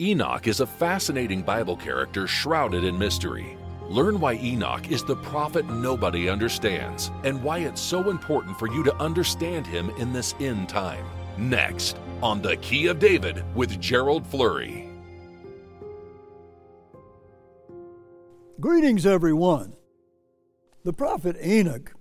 Enoch 0.00 0.46
is 0.46 0.60
a 0.60 0.66
fascinating 0.66 1.42
Bible 1.42 1.76
character 1.76 2.28
shrouded 2.28 2.84
in 2.84 2.96
mystery. 2.96 3.58
Learn 3.88 4.20
why 4.20 4.34
Enoch 4.34 4.92
is 4.92 5.02
the 5.02 5.16
prophet 5.16 5.68
nobody 5.68 6.28
understands 6.28 7.10
and 7.24 7.42
why 7.42 7.58
it's 7.58 7.80
so 7.80 8.08
important 8.08 8.56
for 8.60 8.72
you 8.72 8.84
to 8.84 8.94
understand 8.98 9.66
him 9.66 9.90
in 9.98 10.12
this 10.12 10.36
end 10.38 10.68
time. 10.68 11.04
Next, 11.36 11.98
on 12.22 12.40
The 12.40 12.58
Key 12.58 12.86
of 12.86 13.00
David 13.00 13.42
with 13.56 13.80
Gerald 13.80 14.24
Flurry. 14.24 14.88
Greetings, 18.60 19.04
everyone. 19.04 19.74
The 20.84 20.92
prophet 20.92 21.36
Enoch 21.44 21.92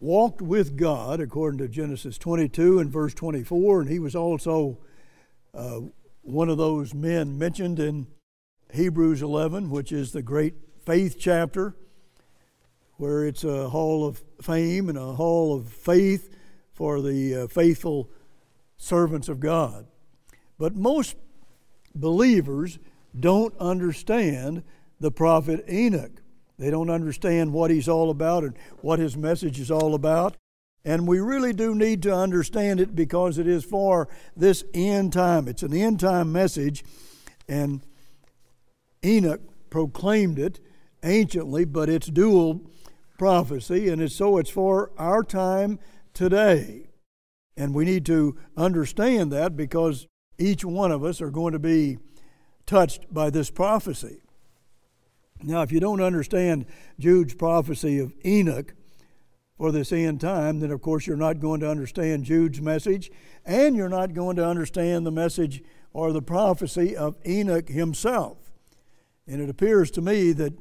walked 0.00 0.40
with 0.40 0.78
God, 0.78 1.20
according 1.20 1.58
to 1.58 1.68
Genesis 1.68 2.16
22 2.16 2.78
and 2.78 2.90
verse 2.90 3.12
24, 3.12 3.82
and 3.82 3.90
he 3.90 3.98
was 3.98 4.16
also 4.16 4.78
uh, 5.52 5.80
one 6.24 6.48
of 6.48 6.56
those 6.56 6.94
men 6.94 7.38
mentioned 7.38 7.78
in 7.78 8.06
Hebrews 8.72 9.22
11, 9.22 9.70
which 9.70 9.92
is 9.92 10.12
the 10.12 10.22
great 10.22 10.54
faith 10.84 11.16
chapter, 11.18 11.76
where 12.96 13.26
it's 13.26 13.44
a 13.44 13.68
hall 13.68 14.06
of 14.06 14.22
fame 14.40 14.88
and 14.88 14.96
a 14.96 15.12
hall 15.14 15.54
of 15.54 15.68
faith 15.68 16.34
for 16.72 17.00
the 17.00 17.34
uh, 17.34 17.46
faithful 17.46 18.10
servants 18.76 19.28
of 19.28 19.38
God. 19.38 19.86
But 20.58 20.74
most 20.74 21.16
believers 21.94 22.78
don't 23.18 23.56
understand 23.58 24.62
the 25.00 25.10
prophet 25.10 25.64
Enoch. 25.68 26.22
They 26.58 26.70
don't 26.70 26.90
understand 26.90 27.52
what 27.52 27.70
he's 27.70 27.88
all 27.88 28.10
about 28.10 28.44
and 28.44 28.56
what 28.80 28.98
his 28.98 29.16
message 29.16 29.60
is 29.60 29.70
all 29.70 29.94
about. 29.94 30.36
And 30.84 31.08
we 31.08 31.18
really 31.18 31.52
do 31.52 31.74
need 31.74 32.02
to 32.02 32.14
understand 32.14 32.78
it 32.78 32.94
because 32.94 33.38
it 33.38 33.46
is 33.46 33.64
for 33.64 34.08
this 34.36 34.64
end 34.74 35.12
time. 35.12 35.48
It's 35.48 35.62
an 35.62 35.72
end 35.72 36.00
time 36.00 36.30
message, 36.30 36.84
and 37.48 37.80
Enoch 39.04 39.40
proclaimed 39.70 40.38
it 40.38 40.60
anciently, 41.02 41.64
but 41.64 41.88
it's 41.88 42.08
dual 42.08 42.60
prophecy, 43.18 43.88
and 43.88 44.02
it's, 44.02 44.14
so 44.14 44.38
it's 44.38 44.50
for 44.50 44.90
our 44.98 45.22
time 45.22 45.78
today. 46.12 46.88
And 47.56 47.74
we 47.74 47.84
need 47.84 48.04
to 48.06 48.36
understand 48.56 49.32
that 49.32 49.56
because 49.56 50.06
each 50.38 50.64
one 50.64 50.90
of 50.90 51.04
us 51.04 51.20
are 51.22 51.30
going 51.30 51.52
to 51.52 51.58
be 51.58 51.98
touched 52.66 53.12
by 53.12 53.30
this 53.30 53.50
prophecy. 53.50 54.20
Now, 55.42 55.62
if 55.62 55.72
you 55.72 55.80
don't 55.80 56.00
understand 56.00 56.66
Jude's 56.98 57.34
prophecy 57.34 57.98
of 57.98 58.14
Enoch, 58.24 58.74
for 59.56 59.70
this 59.70 59.92
end 59.92 60.20
time, 60.20 60.60
then 60.60 60.70
of 60.70 60.82
course 60.82 61.06
you're 61.06 61.16
not 61.16 61.40
going 61.40 61.60
to 61.60 61.70
understand 61.70 62.24
Jude's 62.24 62.60
message, 62.60 63.10
and 63.44 63.76
you're 63.76 63.88
not 63.88 64.14
going 64.14 64.36
to 64.36 64.46
understand 64.46 65.06
the 65.06 65.12
message 65.12 65.62
or 65.92 66.12
the 66.12 66.22
prophecy 66.22 66.96
of 66.96 67.16
Enoch 67.26 67.68
himself. 67.68 68.52
And 69.26 69.40
it 69.40 69.48
appears 69.48 69.90
to 69.92 70.02
me 70.02 70.32
that 70.32 70.54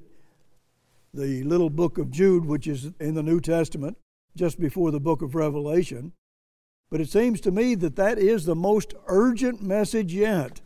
the 1.14 1.44
little 1.44 1.70
book 1.70 1.98
of 1.98 2.12
Jude, 2.12 2.46
which 2.46 2.68
is 2.68 2.92
in 3.00 3.16
the 3.16 3.24
New 3.24 3.40
Testament, 3.40 3.98
just 4.36 4.60
before 4.60 4.92
the 4.92 5.00
book 5.00 5.22
of 5.22 5.36
Revelation, 5.36 6.14
but 6.90 7.02
it 7.02 7.10
seems 7.10 7.42
to 7.42 7.52
me 7.52 7.76
that 7.76 7.96
that 7.96 8.20
is 8.20 8.46
the 8.46 8.56
most 8.56 8.94
urgent 9.08 9.62
message 9.62 10.14
yet 10.14 10.62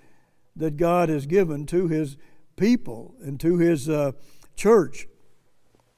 that 0.55 0.75
God 0.75 1.07
has 1.07 1.25
given 1.25 1.65
to 1.67 1.87
his 1.87 2.17
people 2.57 3.15
and 3.21 3.39
to 3.39 3.57
his 3.57 3.87
uh, 3.87 4.11
church. 4.55 5.07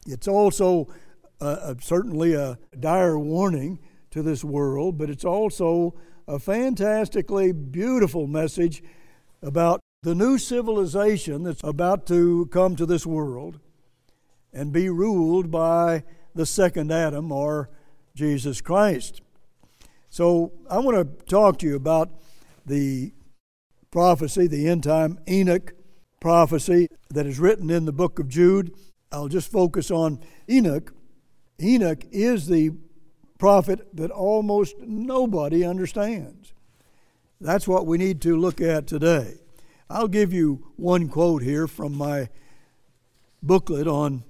It's 0.05 0.27
also 0.27 0.87
certainly 1.81 2.33
a 2.33 2.57
dire 2.79 3.17
warning 3.17 3.79
to 4.11 4.21
this 4.21 4.43
world, 4.43 4.97
but 4.97 5.09
it's 5.09 5.25
also 5.25 5.95
a 6.27 6.39
fantastically 6.39 7.51
beautiful 7.51 8.27
message 8.27 8.83
about 9.41 9.79
the 10.03 10.15
new 10.15 10.37
civilization 10.37 11.43
that's 11.43 11.63
about 11.63 12.05
to 12.07 12.45
come 12.47 12.75
to 12.75 12.85
this 12.85 13.05
world 13.05 13.59
and 14.53 14.71
be 14.71 14.89
ruled 14.89 15.51
by 15.51 16.03
the 16.35 16.45
second 16.45 16.91
Adam 16.91 17.31
or 17.31 17.69
Jesus 18.15 18.61
Christ. 18.61 19.21
So 20.09 20.53
I 20.69 20.79
want 20.79 20.97
to 20.97 21.25
talk 21.25 21.59
to 21.59 21.67
you 21.67 21.75
about 21.75 22.09
the 22.65 23.11
prophecy, 23.91 24.47
the 24.47 24.67
end 24.67 24.83
time 24.83 25.19
Enoch 25.27 25.73
prophecy 26.19 26.87
that 27.09 27.25
is 27.25 27.39
written 27.39 27.69
in 27.69 27.85
the 27.85 27.91
book 27.91 28.19
of 28.19 28.27
Jude. 28.27 28.73
I'll 29.11 29.27
just 29.27 29.51
focus 29.51 29.89
on 29.89 30.19
Enoch 30.49 30.93
Enoch 31.61 32.05
is 32.11 32.47
the 32.47 32.71
prophet 33.37 33.87
that 33.95 34.11
almost 34.11 34.75
nobody 34.79 35.65
understands. 35.65 36.53
That's 37.41 37.67
what 37.67 37.85
we 37.85 37.97
need 37.97 38.21
to 38.21 38.37
look 38.37 38.59
at 38.61 38.87
today. 38.87 39.35
I'll 39.89 40.07
give 40.07 40.33
you 40.33 40.67
one 40.75 41.07
quote 41.07 41.41
here 41.41 41.67
from 41.67 41.97
my 41.97 42.29
booklet 43.41 43.87
on 43.87 44.23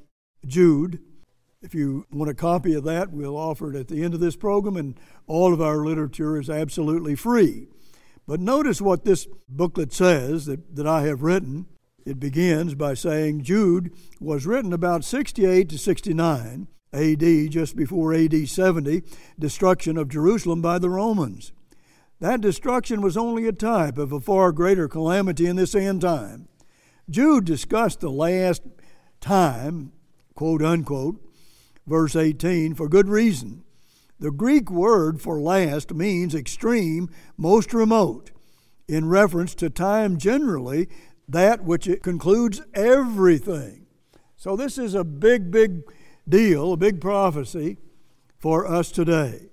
Jude. 0.46 1.00
If 1.62 1.76
you 1.76 2.06
want 2.12 2.32
a 2.32 2.36
copy 2.36 2.74
of 2.76 2.86
that, 2.86 3.12
we'll 3.12 3.36
offer 3.36 3.74
it 3.74 3.80
at 3.80 3.88
the 3.90 4.04
end 4.04 4.14
of 4.14 4.22
this 4.22 4.36
program, 4.36 4.78
and 4.78 4.98
all 5.28 5.54
of 5.54 5.62
our 5.62 5.84
literature 5.84 6.40
is 6.40 6.50
absolutely 6.50 7.16
free. 7.16 7.68
But 8.26 8.40
notice 8.40 8.80
what 8.80 9.04
this 9.04 9.28
booklet 9.50 9.92
says 9.92 10.46
that, 10.46 10.76
that 10.76 10.88
I 10.88 11.02
have 11.02 11.24
written. 11.24 11.66
It 12.06 12.20
begins 12.20 12.76
by 12.76 12.94
saying 12.94 13.44
Jude 13.44 13.92
was 14.20 14.46
written 14.46 14.72
about 14.72 15.04
68 15.04 15.68
to 15.70 15.78
69 15.78 16.68
AD, 16.94 17.52
just 17.52 17.76
before 17.76 18.14
AD 18.14 18.48
70, 18.48 19.04
destruction 19.38 19.98
of 19.98 20.10
Jerusalem 20.10 20.62
by 20.62 20.80
the 20.80 20.90
Romans. 20.90 21.52
That 22.20 22.42
destruction 22.42 23.02
was 23.02 23.16
only 23.16 23.48
a 23.48 23.54
type 23.54 23.98
of 23.98 24.12
a 24.12 24.20
far 24.20 24.52
greater 24.52 24.88
calamity 24.88 25.46
in 25.46 25.56
this 25.56 25.76
end 25.76 26.02
time. 26.02 26.48
Jude 27.10 27.46
discussed 27.46 28.02
the 28.02 28.12
last 28.12 28.62
time, 29.22 29.94
quote 30.36 30.62
unquote, 30.62 31.22
verse 31.88 32.16
18, 32.16 32.76
for 32.76 32.90
good 32.90 33.08
reason. 33.08 33.64
The 34.20 34.32
Greek 34.32 34.70
word 34.70 35.22
for 35.22 35.40
last 35.40 35.94
means 35.94 36.36
extreme, 36.36 37.10
most 37.38 37.74
remote, 37.74 38.32
in 38.88 39.08
reference 39.08 39.56
to 39.56 39.70
time 39.70 40.18
generally, 40.18 40.90
that 41.28 41.64
which 41.64 41.88
it 41.88 42.04
concludes 42.04 42.62
everything. 42.74 43.86
So 44.36 44.58
this 44.58 44.78
is 44.78 44.94
a 44.94 45.04
big, 45.04 45.52
big 45.52 45.84
deal, 46.28 46.74
a 46.74 46.78
big 46.78 47.02
prophecy 47.02 47.78
for 48.38 48.66
us 48.66 48.92
today. 48.92 49.50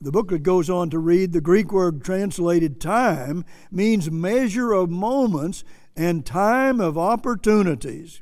The 0.00 0.10
booklet 0.10 0.42
goes 0.42 0.68
on 0.68 0.90
to 0.90 0.98
read 0.98 1.32
the 1.32 1.40
Greek 1.40 1.72
word 1.72 2.04
translated 2.04 2.80
time 2.80 3.44
means 3.70 4.10
measure 4.10 4.72
of 4.72 4.90
moments 4.90 5.62
and 5.96 6.26
time 6.26 6.80
of 6.80 6.98
opportunities. 6.98 8.20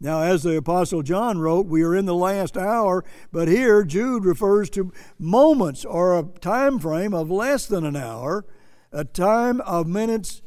Now, 0.00 0.22
as 0.22 0.42
the 0.42 0.56
Apostle 0.56 1.02
John 1.02 1.38
wrote, 1.38 1.66
we 1.66 1.82
are 1.82 1.94
in 1.94 2.06
the 2.06 2.14
last 2.14 2.56
hour, 2.56 3.04
but 3.30 3.46
here 3.46 3.84
Jude 3.84 4.24
refers 4.24 4.68
to 4.70 4.92
moments 5.18 5.84
or 5.84 6.18
a 6.18 6.24
time 6.40 6.78
frame 6.80 7.14
of 7.14 7.30
less 7.30 7.66
than 7.66 7.86
an 7.86 7.94
hour, 7.94 8.44
a 8.90 9.04
time 9.04 9.60
of 9.60 9.86
minutes 9.86 10.42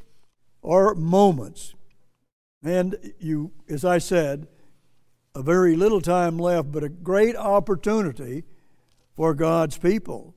or 0.62 0.94
moments. 0.96 1.74
And 2.64 3.14
you, 3.20 3.52
as 3.70 3.86
I 3.86 3.98
said, 3.98 4.48
a 5.36 5.44
very 5.44 5.76
little 5.76 6.02
time 6.02 6.40
left, 6.40 6.72
but 6.72 6.84
a 6.84 6.90
great 6.90 7.36
opportunity 7.36 8.46
for 9.16 9.34
God's 9.34 9.78
people. 9.78 10.34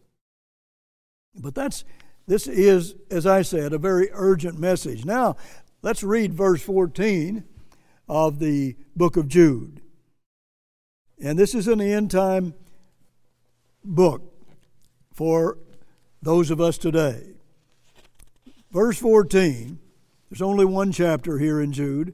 But 1.34 1.54
that's 1.54 1.84
this 2.26 2.47
is, 2.47 2.94
as 3.10 3.26
I 3.26 3.41
said, 3.41 3.72
a 3.72 3.78
very 3.78 4.10
urgent 4.12 4.59
message. 4.59 5.04
Now, 5.04 5.36
let's 5.81 6.03
read 6.03 6.34
verse 6.34 6.60
14 6.62 7.44
of 8.06 8.38
the 8.38 8.76
book 8.94 9.16
of 9.16 9.28
Jude. 9.28 9.81
And 11.20 11.38
this 11.38 11.54
is 11.54 11.69
an 11.69 11.80
end 11.80 12.10
time 12.10 12.54
book 13.82 14.34
for 15.15 15.59
those 16.20 16.50
of 16.50 16.60
us 16.60 16.76
today. 16.76 17.34
Verse 18.70 18.98
14, 18.98 19.78
there's 20.28 20.42
only 20.42 20.66
one 20.66 20.92
chapter 20.92 21.39
here 21.39 21.60
in 21.60 21.72
Jude. 21.72 22.12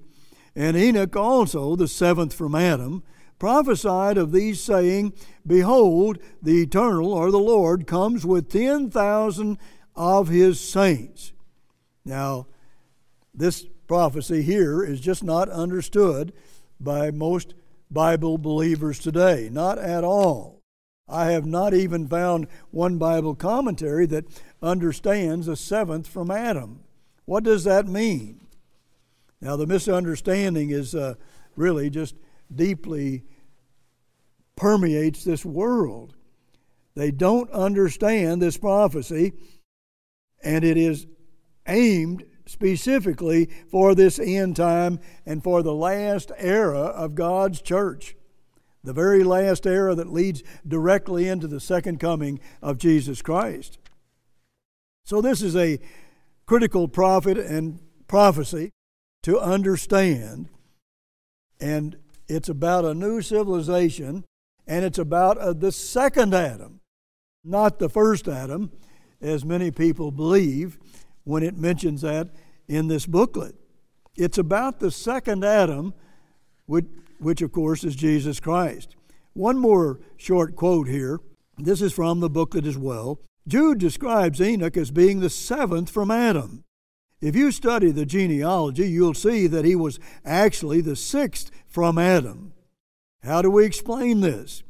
And 0.56 0.76
Enoch 0.76 1.16
also, 1.16 1.76
the 1.76 1.88
seventh 1.88 2.32
from 2.32 2.54
Adam, 2.54 3.02
prophesied 3.38 4.16
of 4.16 4.32
these, 4.32 4.60
saying, 4.60 5.12
Behold, 5.46 6.18
the 6.40 6.62
eternal, 6.62 7.12
or 7.12 7.30
the 7.30 7.38
Lord, 7.38 7.86
comes 7.86 8.24
with 8.24 8.50
ten 8.50 8.90
thousand 8.90 9.58
of 9.96 10.28
his 10.28 10.60
saints. 10.60 11.32
Now, 12.04 12.46
this 13.34 13.66
prophecy 13.86 14.42
here 14.42 14.82
is 14.84 15.00
just 15.00 15.24
not 15.24 15.48
understood 15.48 16.32
by 16.80 17.10
most 17.10 17.54
Bible 17.90 18.38
believers 18.38 18.98
today. 18.98 19.48
Not 19.50 19.78
at 19.78 20.04
all. 20.04 20.62
I 21.08 21.26
have 21.32 21.44
not 21.44 21.74
even 21.74 22.08
found 22.08 22.46
one 22.70 22.96
Bible 22.96 23.34
commentary 23.34 24.06
that 24.06 24.24
understands 24.62 25.48
a 25.48 25.56
seventh 25.56 26.06
from 26.06 26.30
Adam. 26.30 26.80
What 27.26 27.44
does 27.44 27.64
that 27.64 27.86
mean? 27.86 28.43
Now, 29.44 29.56
the 29.56 29.66
misunderstanding 29.66 30.70
is 30.70 30.94
uh, 30.94 31.16
really 31.54 31.90
just 31.90 32.14
deeply 32.52 33.24
permeates 34.56 35.22
this 35.22 35.44
world. 35.44 36.16
They 36.94 37.10
don't 37.10 37.50
understand 37.50 38.40
this 38.40 38.56
prophecy, 38.56 39.34
and 40.42 40.64
it 40.64 40.78
is 40.78 41.06
aimed 41.68 42.24
specifically 42.46 43.50
for 43.70 43.94
this 43.94 44.18
end 44.18 44.56
time 44.56 44.98
and 45.26 45.44
for 45.44 45.62
the 45.62 45.74
last 45.74 46.32
era 46.38 46.78
of 46.78 47.14
God's 47.14 47.60
church. 47.60 48.16
The 48.82 48.94
very 48.94 49.24
last 49.24 49.66
era 49.66 49.94
that 49.94 50.10
leads 50.10 50.42
directly 50.66 51.28
into 51.28 51.48
the 51.48 51.60
second 51.60 52.00
coming 52.00 52.40
of 52.62 52.78
Jesus 52.78 53.20
Christ. 53.20 53.78
So, 55.04 55.20
this 55.20 55.42
is 55.42 55.54
a 55.54 55.80
critical 56.46 56.88
prophet 56.88 57.36
and 57.36 57.78
prophecy 58.08 58.70
to 59.24 59.40
understand. 59.40 60.48
And 61.60 61.96
it's 62.28 62.48
about 62.48 62.84
a 62.84 62.94
new 62.94 63.22
civilization, 63.22 64.24
and 64.66 64.84
it's 64.84 64.98
about 64.98 65.38
uh, 65.38 65.52
the 65.54 65.72
second 65.72 66.34
Adam, 66.34 66.80
not 67.42 67.78
the 67.78 67.88
first 67.88 68.28
Adam, 68.28 68.70
as 69.20 69.44
many 69.44 69.70
people 69.70 70.10
believe 70.10 70.78
when 71.24 71.42
it 71.42 71.56
mentions 71.56 72.02
that 72.02 72.28
in 72.68 72.88
this 72.88 73.06
booklet. 73.06 73.54
It's 74.16 74.38
about 74.38 74.78
the 74.78 74.90
second 74.90 75.42
Adam, 75.42 75.94
which, 76.66 76.86
which 77.18 77.40
of 77.40 77.50
course 77.50 77.82
is 77.82 77.96
Jesus 77.96 78.40
Christ. 78.40 78.94
One 79.32 79.58
more 79.58 80.00
short 80.18 80.54
quote 80.54 80.88
here. 80.88 81.18
This 81.56 81.80
is 81.80 81.94
from 81.94 82.20
the 82.20 82.30
booklet 82.30 82.66
as 82.66 82.76
well. 82.76 83.20
Jude 83.48 83.78
describes 83.78 84.40
Enoch 84.40 84.76
as 84.76 84.90
being 84.90 85.20
the 85.20 85.30
seventh 85.30 85.90
from 85.90 86.10
Adam. 86.10 86.63
If 87.24 87.34
you 87.34 87.52
study 87.52 87.90
the 87.90 88.04
genealogy, 88.04 88.86
you'll 88.86 89.14
see 89.14 89.46
that 89.46 89.64
he 89.64 89.74
was 89.74 89.98
actually 90.26 90.82
the 90.82 90.94
sixth 90.94 91.50
from 91.66 91.96
Adam. 91.96 92.52
How 93.22 93.40
do 93.40 93.50
we 93.50 93.64
explain 93.64 94.20
this? 94.20 94.62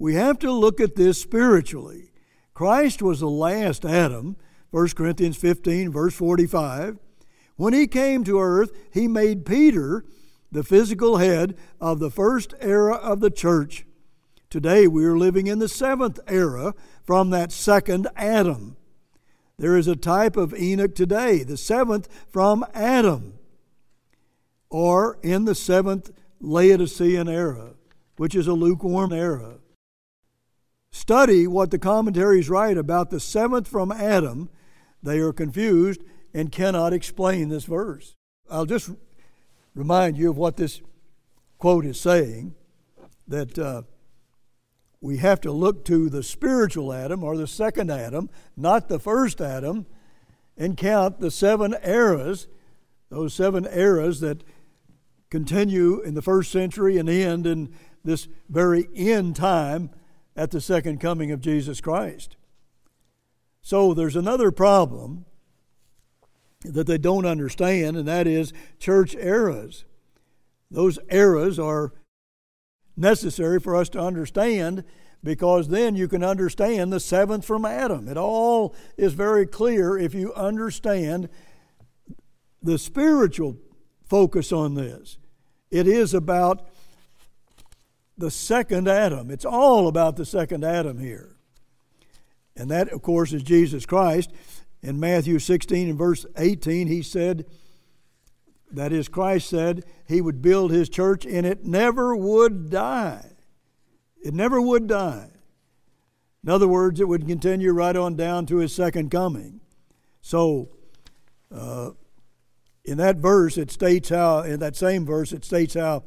We 0.00 0.14
have 0.14 0.40
to 0.40 0.50
look 0.50 0.80
at 0.80 0.96
this 0.96 1.20
spiritually. 1.20 2.10
Christ 2.54 3.02
was 3.02 3.20
the 3.20 3.30
last 3.30 3.84
Adam, 3.84 4.36
1 4.72 4.88
Corinthians 4.96 5.36
15, 5.36 5.92
verse 5.92 6.12
45. 6.12 6.98
When 7.54 7.72
he 7.72 7.86
came 7.86 8.24
to 8.24 8.40
earth, 8.40 8.72
he 8.90 9.06
made 9.06 9.46
Peter 9.46 10.04
the 10.50 10.64
physical 10.64 11.18
head 11.18 11.56
of 11.80 12.00
the 12.00 12.10
first 12.10 12.52
era 12.60 12.96
of 12.96 13.20
the 13.20 13.30
church. 13.30 13.86
Today 14.50 14.88
we 14.88 15.04
are 15.04 15.16
living 15.16 15.46
in 15.46 15.60
the 15.60 15.68
seventh 15.68 16.18
era 16.26 16.74
from 17.04 17.30
that 17.30 17.52
second 17.52 18.08
Adam. 18.16 18.76
There 19.62 19.76
is 19.76 19.86
a 19.86 19.94
type 19.94 20.36
of 20.36 20.52
Enoch 20.58 20.92
today, 20.92 21.44
the 21.44 21.56
seventh 21.56 22.08
from 22.28 22.66
Adam, 22.74 23.34
or 24.68 25.20
in 25.22 25.44
the 25.44 25.54
seventh 25.54 26.10
Laodicean 26.40 27.28
era, 27.28 27.74
which 28.16 28.34
is 28.34 28.48
a 28.48 28.54
lukewarm 28.54 29.12
era. 29.12 29.58
Study 30.90 31.46
what 31.46 31.70
the 31.70 31.78
commentaries 31.78 32.50
write 32.50 32.76
about 32.76 33.10
the 33.10 33.20
seventh 33.20 33.68
from 33.68 33.92
Adam. 33.92 34.50
They 35.00 35.20
are 35.20 35.32
confused 35.32 36.02
and 36.34 36.50
cannot 36.50 36.92
explain 36.92 37.48
this 37.48 37.64
verse. 37.64 38.16
I'll 38.50 38.66
just 38.66 38.90
remind 39.76 40.18
you 40.18 40.28
of 40.28 40.36
what 40.36 40.56
this 40.56 40.82
quote 41.58 41.86
is 41.86 42.00
saying 42.00 42.56
that 43.28 43.56
uh, 43.56 43.82
we 45.02 45.16
have 45.16 45.40
to 45.40 45.50
look 45.50 45.84
to 45.84 46.08
the 46.08 46.22
spiritual 46.22 46.92
Adam 46.92 47.24
or 47.24 47.36
the 47.36 47.48
second 47.48 47.90
Adam, 47.90 48.30
not 48.56 48.88
the 48.88 49.00
first 49.00 49.40
Adam, 49.40 49.84
and 50.56 50.76
count 50.76 51.18
the 51.18 51.30
seven 51.30 51.74
eras, 51.84 52.46
those 53.10 53.34
seven 53.34 53.66
eras 53.66 54.20
that 54.20 54.44
continue 55.28 56.00
in 56.00 56.14
the 56.14 56.22
first 56.22 56.52
century 56.52 56.98
and 56.98 57.10
end 57.10 57.48
in 57.48 57.74
this 58.04 58.28
very 58.48 58.88
end 58.94 59.34
time 59.34 59.90
at 60.36 60.52
the 60.52 60.60
second 60.60 61.00
coming 61.00 61.32
of 61.32 61.40
Jesus 61.40 61.80
Christ. 61.80 62.36
So 63.60 63.94
there's 63.94 64.16
another 64.16 64.52
problem 64.52 65.24
that 66.64 66.86
they 66.86 66.98
don't 66.98 67.26
understand, 67.26 67.96
and 67.96 68.06
that 68.06 68.28
is 68.28 68.52
church 68.78 69.16
eras. 69.16 69.84
Those 70.70 71.00
eras 71.10 71.58
are 71.58 71.92
necessary 72.96 73.60
for 73.60 73.76
us 73.76 73.88
to 73.90 74.00
understand 74.00 74.84
because 75.24 75.68
then 75.68 75.94
you 75.94 76.08
can 76.08 76.24
understand 76.24 76.92
the 76.92 77.00
seventh 77.00 77.44
from 77.44 77.64
Adam. 77.64 78.08
It 78.08 78.16
all 78.16 78.74
is 78.96 79.12
very 79.12 79.46
clear 79.46 79.96
if 79.96 80.14
you 80.14 80.34
understand 80.34 81.28
the 82.62 82.78
spiritual 82.78 83.56
focus 84.04 84.52
on 84.52 84.74
this. 84.74 85.18
It 85.70 85.86
is 85.86 86.12
about 86.12 86.68
the 88.18 88.30
second 88.30 88.88
Adam. 88.88 89.30
It's 89.30 89.44
all 89.44 89.88
about 89.88 90.16
the 90.16 90.26
second 90.26 90.64
Adam 90.64 90.98
here. 90.98 91.36
And 92.56 92.70
that, 92.70 92.90
of 92.90 93.02
course, 93.02 93.32
is 93.32 93.42
Jesus 93.42 93.86
Christ. 93.86 94.30
In 94.82 95.00
Matthew 95.00 95.38
16 95.38 95.88
and 95.88 95.98
verse 95.98 96.26
18, 96.36 96.88
he 96.88 97.02
said, 97.02 97.46
that 98.72 98.92
is, 98.92 99.08
Christ 99.08 99.48
said 99.48 99.84
he 100.06 100.20
would 100.20 100.42
build 100.42 100.70
his 100.70 100.88
church 100.88 101.24
and 101.26 101.46
it 101.46 101.64
never 101.64 102.16
would 102.16 102.70
die. 102.70 103.32
It 104.22 104.34
never 104.34 104.60
would 104.60 104.86
die. 104.86 105.30
In 106.44 106.50
other 106.50 106.68
words, 106.68 107.00
it 107.00 107.08
would 107.08 107.26
continue 107.26 107.72
right 107.72 107.96
on 107.96 108.16
down 108.16 108.46
to 108.46 108.56
his 108.56 108.74
second 108.74 109.10
coming. 109.10 109.60
So, 110.20 110.70
uh, 111.54 111.90
in 112.84 112.98
that 112.98 113.16
verse, 113.16 113.56
it 113.56 113.70
states 113.70 114.08
how, 114.08 114.40
in 114.40 114.58
that 114.60 114.74
same 114.74 115.06
verse, 115.06 115.32
it 115.32 115.44
states 115.44 115.74
how 115.74 116.04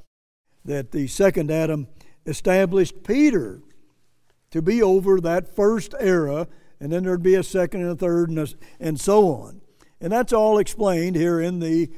that 0.66 0.92
the 0.92 1.08
second 1.08 1.52
Adam 1.52 1.88
established 2.26 3.04
Peter 3.04 3.62
to 4.52 4.62
be 4.62 4.82
over 4.82 5.22
that 5.22 5.56
first 5.56 5.94
era 6.00 6.48
and 6.80 6.92
then 6.92 7.04
there'd 7.04 7.24
be 7.24 7.36
a 7.36 7.44
second 7.44 7.82
and 7.82 7.92
a 7.92 7.96
third 7.96 8.30
and, 8.30 8.40
a, 8.40 8.48
and 8.80 9.00
so 9.00 9.28
on. 9.30 9.62
And 10.02 10.12
that's 10.12 10.34
all 10.34 10.58
explained 10.58 11.16
here 11.16 11.40
in 11.40 11.60
the 11.60 11.90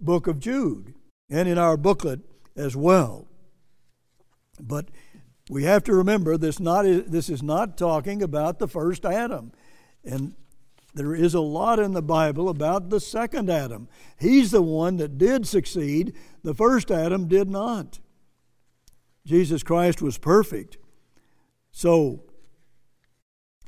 book 0.00 0.26
of 0.26 0.38
Jude 0.38 0.94
and 1.28 1.48
in 1.48 1.58
our 1.58 1.76
booklet 1.76 2.20
as 2.56 2.76
well. 2.76 3.28
But 4.60 4.88
we 5.48 5.64
have 5.64 5.82
to 5.84 5.94
remember 5.94 6.36
this 6.36 6.60
not 6.60 6.84
this 6.84 7.28
is 7.28 7.42
not 7.42 7.76
talking 7.76 8.22
about 8.22 8.58
the 8.58 8.68
first 8.68 9.04
Adam. 9.04 9.52
And 10.04 10.34
there 10.94 11.14
is 11.14 11.34
a 11.34 11.40
lot 11.40 11.78
in 11.78 11.92
the 11.92 12.02
Bible 12.02 12.48
about 12.48 12.90
the 12.90 13.00
second 13.00 13.50
Adam. 13.50 13.88
He's 14.18 14.50
the 14.50 14.62
one 14.62 14.96
that 14.96 15.18
did 15.18 15.46
succeed. 15.46 16.14
The 16.42 16.54
first 16.54 16.90
Adam 16.90 17.28
did 17.28 17.48
not. 17.48 18.00
Jesus 19.24 19.62
Christ 19.62 20.02
was 20.02 20.18
perfect. 20.18 20.78
So 21.70 22.24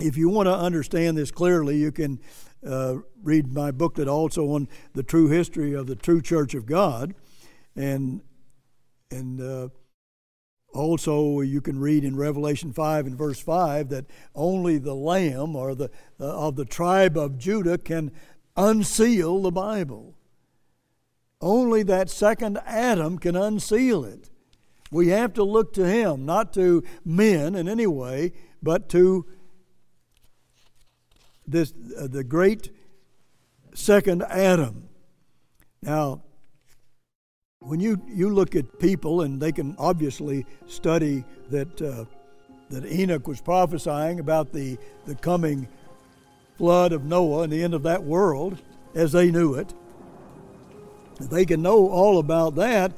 if 0.01 0.17
you 0.17 0.29
want 0.29 0.47
to 0.47 0.55
understand 0.55 1.17
this 1.17 1.31
clearly, 1.31 1.77
you 1.77 1.93
can 1.93 2.21
uh, 2.67 2.97
read 3.23 3.53
my 3.53 3.71
booklet 3.71 4.09
also 4.09 4.51
on 4.51 4.69
the 4.95 5.03
true 5.03 5.29
history 5.29 5.75
of 5.75 5.87
the 5.87 5.97
true 5.97 6.23
Church 6.23 6.55
of 6.55 6.67
God, 6.67 7.15
and 7.77 8.21
and 9.11 9.41
uh, 9.41 9.69
also 10.73 11.41
you 11.41 11.61
can 11.61 11.79
read 11.79 12.05
in 12.05 12.17
Revelation 12.17 12.73
five 12.73 13.07
and 13.07 13.17
verse 13.17 13.41
five 13.41 13.89
that 13.91 14.07
only 14.35 14.79
the 14.79 14.95
Lamb 14.95 15.57
or 15.57 15.75
the 15.75 15.91
uh, 16.21 16.25
of 16.25 16.57
the 16.57 16.65
tribe 16.65 17.17
of 17.17 17.39
Judah 17.39 17.79
can 17.79 18.11
unseal 18.57 19.43
the 19.43 19.53
Bible. 19.53 20.15
Only 21.41 21.83
that 21.85 22.09
second 22.09 22.59
Adam 22.65 23.19
can 23.19 23.35
unseal 23.35 24.05
it. 24.05 24.31
We 24.93 25.09
have 25.09 25.33
to 25.35 25.43
look 25.43 25.73
to 25.73 25.87
him, 25.87 26.25
not 26.27 26.53
to 26.53 26.85
men 27.05 27.55
in 27.55 27.67
any 27.67 27.87
way, 27.87 28.33
but 28.63 28.89
to 28.91 29.27
this, 31.47 31.73
uh, 31.99 32.07
the 32.07 32.25
great 32.25 32.71
second 33.75 34.23
Adam. 34.23 34.89
Now, 35.83 36.23
when 37.61 37.81
you, 37.81 38.01
you 38.09 38.31
look 38.31 38.57
at 38.57 38.79
people, 38.79 39.23
and 39.23 39.41
they 39.41 39.53
can 39.53 39.77
obviously 39.79 40.47
study 40.67 41.25
that, 41.51 41.81
uh, 41.81 42.05
that 42.71 42.85
Enoch 42.87 43.27
was 43.29 43.41
prophesying 43.41 44.21
about 44.21 44.53
the, 44.53 44.79
the 45.07 45.15
coming 45.15 45.69
flood 46.59 46.93
of 46.93 47.05
Noah 47.05 47.43
and 47.43 47.53
the 47.53 47.63
end 47.63 47.75
of 47.75 47.83
that 47.85 48.03
world 48.03 48.59
as 48.95 49.13
they 49.13 49.31
knew 49.31 49.55
it. 49.55 49.73
They 51.21 51.45
can 51.45 51.63
know 51.63 51.89
all 51.89 52.19
about 52.19 52.57
that, 52.57 52.93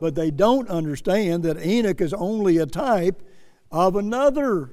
but 0.00 0.14
they 0.14 0.30
don't 0.30 0.68
understand 0.68 1.44
that 1.44 1.64
Enoch 1.64 2.00
is 2.00 2.12
only 2.12 2.58
a 2.58 2.66
type 2.66 3.22
of 3.70 3.96
another 3.96 4.70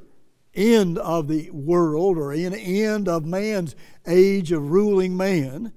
end 0.55 0.97
of 0.97 1.27
the 1.27 1.49
world 1.51 2.17
or 2.17 2.31
an 2.31 2.53
end 2.53 3.07
of 3.07 3.25
man's 3.25 3.75
age 4.07 4.51
of 4.51 4.71
ruling 4.71 5.15
man. 5.17 5.73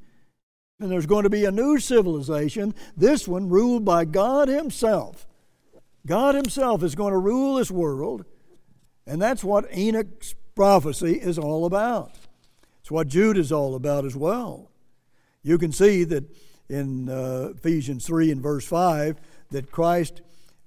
And 0.80 0.90
there's 0.90 1.06
going 1.06 1.24
to 1.24 1.30
be 1.30 1.44
a 1.44 1.50
new 1.50 1.78
civilization, 1.78 2.74
this 2.96 3.26
one 3.26 3.48
ruled 3.48 3.84
by 3.84 4.04
God 4.04 4.48
Himself. 4.48 5.26
God 6.06 6.34
Himself 6.34 6.82
is 6.82 6.94
going 6.94 7.12
to 7.12 7.18
rule 7.18 7.56
this 7.56 7.70
world, 7.70 8.24
and 9.06 9.20
that's 9.20 9.42
what 9.42 9.66
Enoch's 9.76 10.34
prophecy 10.54 11.14
is 11.14 11.38
all 11.38 11.66
about. 11.66 12.12
It's 12.80 12.90
what 12.90 13.08
Jude 13.08 13.36
is 13.36 13.52
all 13.52 13.74
about 13.74 14.04
as 14.04 14.16
well. 14.16 14.70
You 15.42 15.58
can 15.58 15.72
see 15.72 16.04
that 16.04 16.24
in 16.68 17.08
uh, 17.08 17.52
Ephesians 17.56 18.06
3 18.06 18.30
and 18.30 18.40
verse 18.40 18.66
5 18.66 19.20
that 19.50 19.70
Christ 19.70 20.20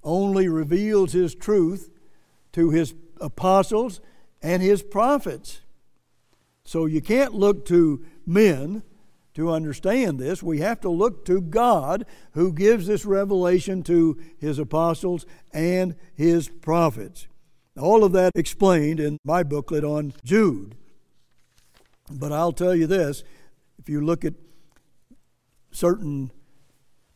only 0.04 0.48
reveals 0.48 1.12
His 1.12 1.34
truth 1.34 1.90
to 2.52 2.70
His 2.70 2.94
apostles 3.22 4.00
and 4.42 4.62
his 4.62 4.82
prophets. 4.82 5.60
So 6.64 6.86
you 6.86 7.00
can't 7.00 7.34
look 7.34 7.64
to 7.66 8.04
men 8.26 8.82
to 9.34 9.50
understand 9.50 10.18
this, 10.18 10.42
we 10.42 10.58
have 10.58 10.80
to 10.82 10.90
look 10.90 11.24
to 11.24 11.40
God 11.40 12.04
who 12.32 12.52
gives 12.52 12.86
this 12.86 13.06
revelation 13.06 13.82
to 13.84 14.20
his 14.38 14.58
apostles 14.58 15.24
and 15.52 15.96
his 16.14 16.48
prophets. 16.48 17.26
All 17.78 18.04
of 18.04 18.12
that 18.12 18.32
explained 18.34 19.00
in 19.00 19.18
my 19.24 19.42
booklet 19.42 19.84
on 19.84 20.12
Jude. 20.22 20.74
But 22.10 22.32
I'll 22.32 22.52
tell 22.52 22.74
you 22.74 22.86
this 22.86 23.24
if 23.78 23.88
you 23.88 24.02
look 24.02 24.24
at 24.24 24.34
certain 25.70 26.30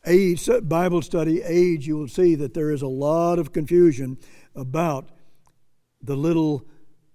age, 0.07 0.49
Bible 0.63 1.03
study 1.03 1.43
age, 1.43 1.85
you 1.85 1.97
will 1.97 2.07
see 2.07 2.33
that 2.35 2.55
there 2.55 2.71
is 2.71 2.81
a 2.81 2.87
lot 2.87 3.37
of 3.37 3.53
confusion 3.53 4.17
about 4.55 5.09
the 6.07 6.17
little 6.17 6.65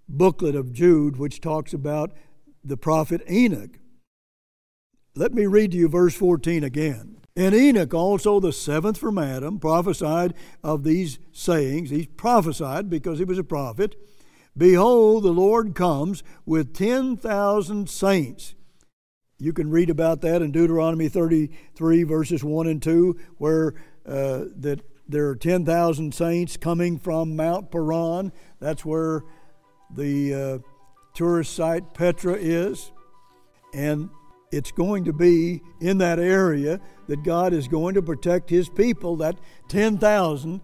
booklet 0.09 0.55
of 0.55 0.73
Jude, 0.73 1.17
which 1.17 1.41
talks 1.41 1.73
about 1.73 2.13
the 2.65 2.77
prophet 2.77 3.23
Enoch. 3.29 3.79
Let 5.15 5.35
me 5.35 5.47
read 5.47 5.73
to 5.73 5.77
you 5.77 5.89
verse 5.89 6.15
14 6.15 6.63
again. 6.63 7.19
And 7.35 7.55
Enoch 7.55 7.95
also, 7.95 8.41
the 8.41 8.53
seventh 8.53 8.99
from 8.99 9.19
Adam, 9.19 9.59
prophesied 9.59 10.35
of 10.63 10.85
these 10.85 11.19
sayings. 11.33 11.91
He 11.91 12.07
prophesied 12.07 12.91
because 12.91 13.19
he 13.19 13.25
was 13.25 13.39
a 13.39 13.45
prophet. 13.45 13.97
Behold, 14.57 15.23
the 15.23 15.31
Lord 15.31 15.75
comes 15.75 16.23
with 16.45 16.75
10,000 16.75 17.89
saints. 17.89 18.55
You 19.39 19.55
can 19.55 19.71
read 19.71 19.89
about 19.89 20.21
that 20.21 20.43
in 20.43 20.53
Deuteronomy 20.53 21.09
33, 21.09 22.03
verses 22.03 22.45
1 22.45 22.67
and 22.67 22.83
2, 22.83 23.19
where 23.39 23.75
uh, 24.07 24.45
that 24.57 24.83
there 25.13 25.29
are 25.29 25.37
10,000 25.37 26.15
saints 26.15 26.57
coming 26.57 26.99
from 26.99 27.37
Mount 27.37 27.71
Paran. 27.71 28.33
That's 28.61 28.83
where 28.83 29.23
the 29.95 30.35
uh, 30.35 30.59
tourist 31.15 31.55
site 31.55 31.93
Petra 31.93 32.35
is. 32.35 32.93
And 33.75 34.09
it's 34.51 34.73
going 34.73 35.05
to 35.05 35.13
be 35.13 35.61
in 35.81 35.99
that 35.99 36.19
area 36.19 36.81
that 37.09 37.23
God 37.25 37.53
is 37.53 37.69
going 37.69 37.95
to 37.95 38.03
protect 38.03 38.49
His 38.49 38.71
people, 38.71 39.17
that 39.17 39.39
10,000 39.69 40.61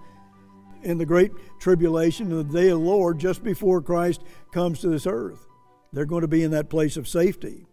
in 0.83 0.99
the 0.99 1.07
great 1.07 1.33
tribulation 1.61 2.33
of 2.33 2.51
the 2.51 2.61
day 2.61 2.69
of 2.69 2.79
the 2.79 2.85
Lord 2.87 3.19
just 3.19 3.45
before 3.45 3.83
Christ 3.83 4.23
comes 4.51 4.81
to 4.81 4.89
this 4.89 5.07
earth. 5.07 5.47
They're 5.93 6.07
going 6.07 6.23
to 6.23 6.29
be 6.29 6.43
in 6.43 6.53
that 6.53 6.71
place 6.71 6.97
of 6.97 7.07
safety. 7.07 7.67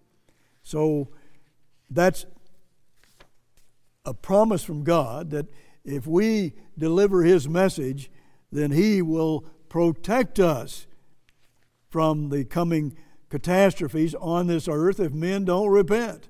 So 0.63 1.09
that's 1.89 2.25
a 4.05 4.13
promise 4.13 4.63
from 4.63 4.83
God 4.83 5.31
that 5.31 5.47
if 5.85 6.05
we 6.07 6.53
deliver 6.77 7.23
His 7.23 7.47
message, 7.47 8.09
then 8.51 8.71
He 8.71 9.01
will 9.01 9.45
protect 9.69 10.39
us 10.39 10.87
from 11.89 12.29
the 12.29 12.43
coming 12.43 12.97
catastrophes 13.29 14.15
on 14.15 14.47
this 14.47 14.67
earth 14.67 14.99
if 14.99 15.13
men 15.13 15.45
don't 15.45 15.69
repent. 15.69 16.27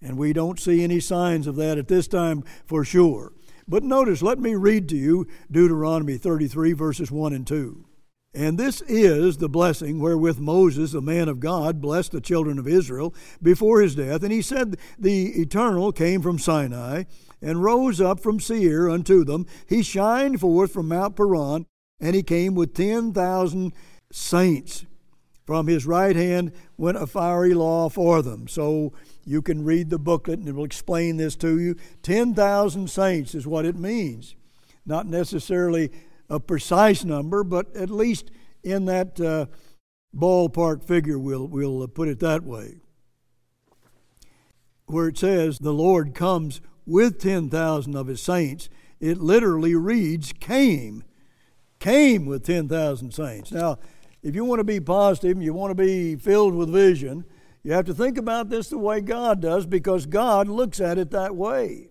And 0.00 0.18
we 0.18 0.32
don't 0.32 0.60
see 0.60 0.82
any 0.82 1.00
signs 1.00 1.46
of 1.46 1.56
that 1.56 1.78
at 1.78 1.88
this 1.88 2.08
time 2.08 2.44
for 2.66 2.84
sure. 2.84 3.32
But 3.66 3.82
notice, 3.82 4.22
let 4.22 4.38
me 4.38 4.54
read 4.54 4.88
to 4.90 4.96
you 4.96 5.26
Deuteronomy 5.50 6.18
33, 6.18 6.72
verses 6.74 7.10
1 7.10 7.32
and 7.32 7.46
2. 7.46 7.86
And 8.34 8.58
this 8.58 8.80
is 8.82 9.36
the 9.36 9.48
blessing 9.48 10.00
wherewith 10.00 10.38
Moses, 10.38 10.92
the 10.92 11.00
man 11.00 11.28
of 11.28 11.38
God, 11.38 11.80
blessed 11.80 12.12
the 12.12 12.20
children 12.20 12.58
of 12.58 12.66
Israel 12.66 13.14
before 13.40 13.80
his 13.80 13.94
death. 13.94 14.22
And 14.24 14.32
he 14.32 14.42
said, 14.42 14.76
The 14.98 15.40
Eternal 15.40 15.92
came 15.92 16.20
from 16.20 16.38
Sinai 16.38 17.04
and 17.40 17.62
rose 17.62 18.00
up 18.00 18.20
from 18.20 18.40
Seir 18.40 18.90
unto 18.90 19.24
them. 19.24 19.46
He 19.68 19.82
shined 19.82 20.40
forth 20.40 20.72
from 20.72 20.88
Mount 20.88 21.14
Paran, 21.14 21.66
and 22.00 22.16
he 22.16 22.24
came 22.24 22.54
with 22.54 22.74
ten 22.74 23.12
thousand 23.12 23.72
saints 24.10 24.84
from 25.44 25.66
his 25.66 25.86
right 25.86 26.16
hand 26.16 26.52
went 26.76 26.96
a 26.96 27.06
fiery 27.06 27.54
law 27.54 27.88
for 27.88 28.22
them. 28.22 28.48
So 28.48 28.92
you 29.24 29.42
can 29.42 29.64
read 29.64 29.90
the 29.90 29.98
booklet 29.98 30.38
and 30.38 30.48
it 30.48 30.54
will 30.54 30.64
explain 30.64 31.16
this 31.16 31.36
to 31.36 31.58
you. 31.58 31.76
10,000 32.02 32.88
saints 32.88 33.34
is 33.34 33.46
what 33.46 33.66
it 33.66 33.76
means. 33.76 34.34
Not 34.86 35.06
necessarily 35.06 35.90
a 36.28 36.40
precise 36.40 37.04
number, 37.04 37.44
but 37.44 37.74
at 37.76 37.90
least 37.90 38.30
in 38.62 38.86
that 38.86 39.20
uh, 39.20 39.46
ballpark 40.16 40.82
figure, 40.82 41.18
we'll, 41.18 41.46
we'll 41.46 41.82
uh, 41.82 41.86
put 41.86 42.08
it 42.08 42.20
that 42.20 42.42
way. 42.44 42.80
Where 44.86 45.08
it 45.08 45.18
says 45.18 45.58
the 45.58 45.72
Lord 45.72 46.14
comes 46.14 46.60
with 46.86 47.18
10,000 47.18 47.96
of 47.96 48.06
his 48.06 48.22
saints, 48.22 48.68
it 49.00 49.18
literally 49.18 49.74
reads 49.74 50.32
came. 50.32 51.04
Came 51.78 52.26
with 52.26 52.44
10,000 52.44 53.12
saints. 53.12 53.52
Now, 53.52 53.78
if 54.22 54.34
you 54.34 54.44
want 54.44 54.60
to 54.60 54.64
be 54.64 54.80
positive 54.80 55.32
and 55.32 55.44
you 55.44 55.52
want 55.52 55.70
to 55.70 55.74
be 55.74 56.16
filled 56.16 56.54
with 56.54 56.70
vision, 56.70 57.24
you 57.62 57.72
have 57.72 57.84
to 57.86 57.94
think 57.94 58.16
about 58.16 58.48
this 58.48 58.68
the 58.68 58.78
way 58.78 59.00
God 59.00 59.40
does 59.40 59.66
because 59.66 60.06
God 60.06 60.48
looks 60.48 60.80
at 60.80 60.98
it 60.98 61.10
that 61.10 61.34
way. 61.34 61.88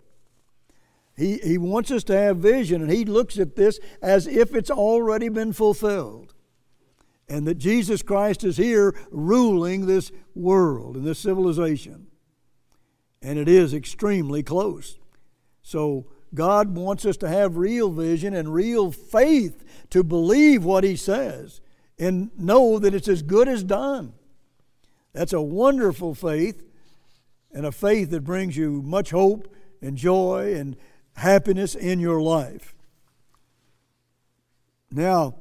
He, 1.15 1.38
he 1.38 1.58
wants 1.58 1.91
us 1.91 2.03
to 2.05 2.17
have 2.17 2.38
vision, 2.38 2.82
and 2.82 2.91
He 2.91 3.05
looks 3.05 3.38
at 3.38 3.55
this 3.55 3.79
as 4.01 4.25
if 4.25 4.55
it's 4.55 4.72
already 4.72 5.29
been 5.29 5.53
fulfilled. 5.53 6.34
And 7.29 7.48
that 7.48 7.58
Jesus 7.58 8.01
Christ 8.01 8.43
is 8.43 8.58
here 8.58 8.96
ruling 9.12 9.86
this 9.86 10.12
world 10.36 10.98
and 10.98 11.05
this 11.05 11.20
civilization. 11.20 12.08
And 13.22 13.39
it 13.39 13.48
is 13.48 13.74
extremely 13.74 14.43
close. 14.43 14.98
So, 15.62 16.08
God 16.34 16.75
wants 16.75 17.05
us 17.05 17.15
to 17.17 17.29
have 17.29 17.58
real 17.58 17.91
vision 17.91 18.34
and 18.34 18.53
real 18.53 18.91
faith 18.91 19.63
to 19.91 20.03
believe 20.03 20.65
what 20.65 20.84
He 20.84 20.96
says 20.96 21.62
and 22.00 22.32
know 22.38 22.79
that 22.79 22.96
it's 22.96 23.08
as 23.08 23.22
good 23.22 23.48
as 23.48 23.63
done. 23.63 24.13
That's 25.13 25.34
a 25.34 25.41
wonderful 25.41 26.15
faith 26.15 26.63
and 27.53 27.65
a 27.65 27.72
faith 27.72 28.10
that 28.10 28.24
brings 28.24 28.58
you 28.58 28.82
much 28.82 29.12
hope 29.12 29.53
and 29.82 29.96
joy 29.96 30.55
and 30.55 30.75
happiness 31.15 31.75
in 31.75 32.00
your 32.00 32.22
life. 32.22 32.74
Now, 34.91 35.36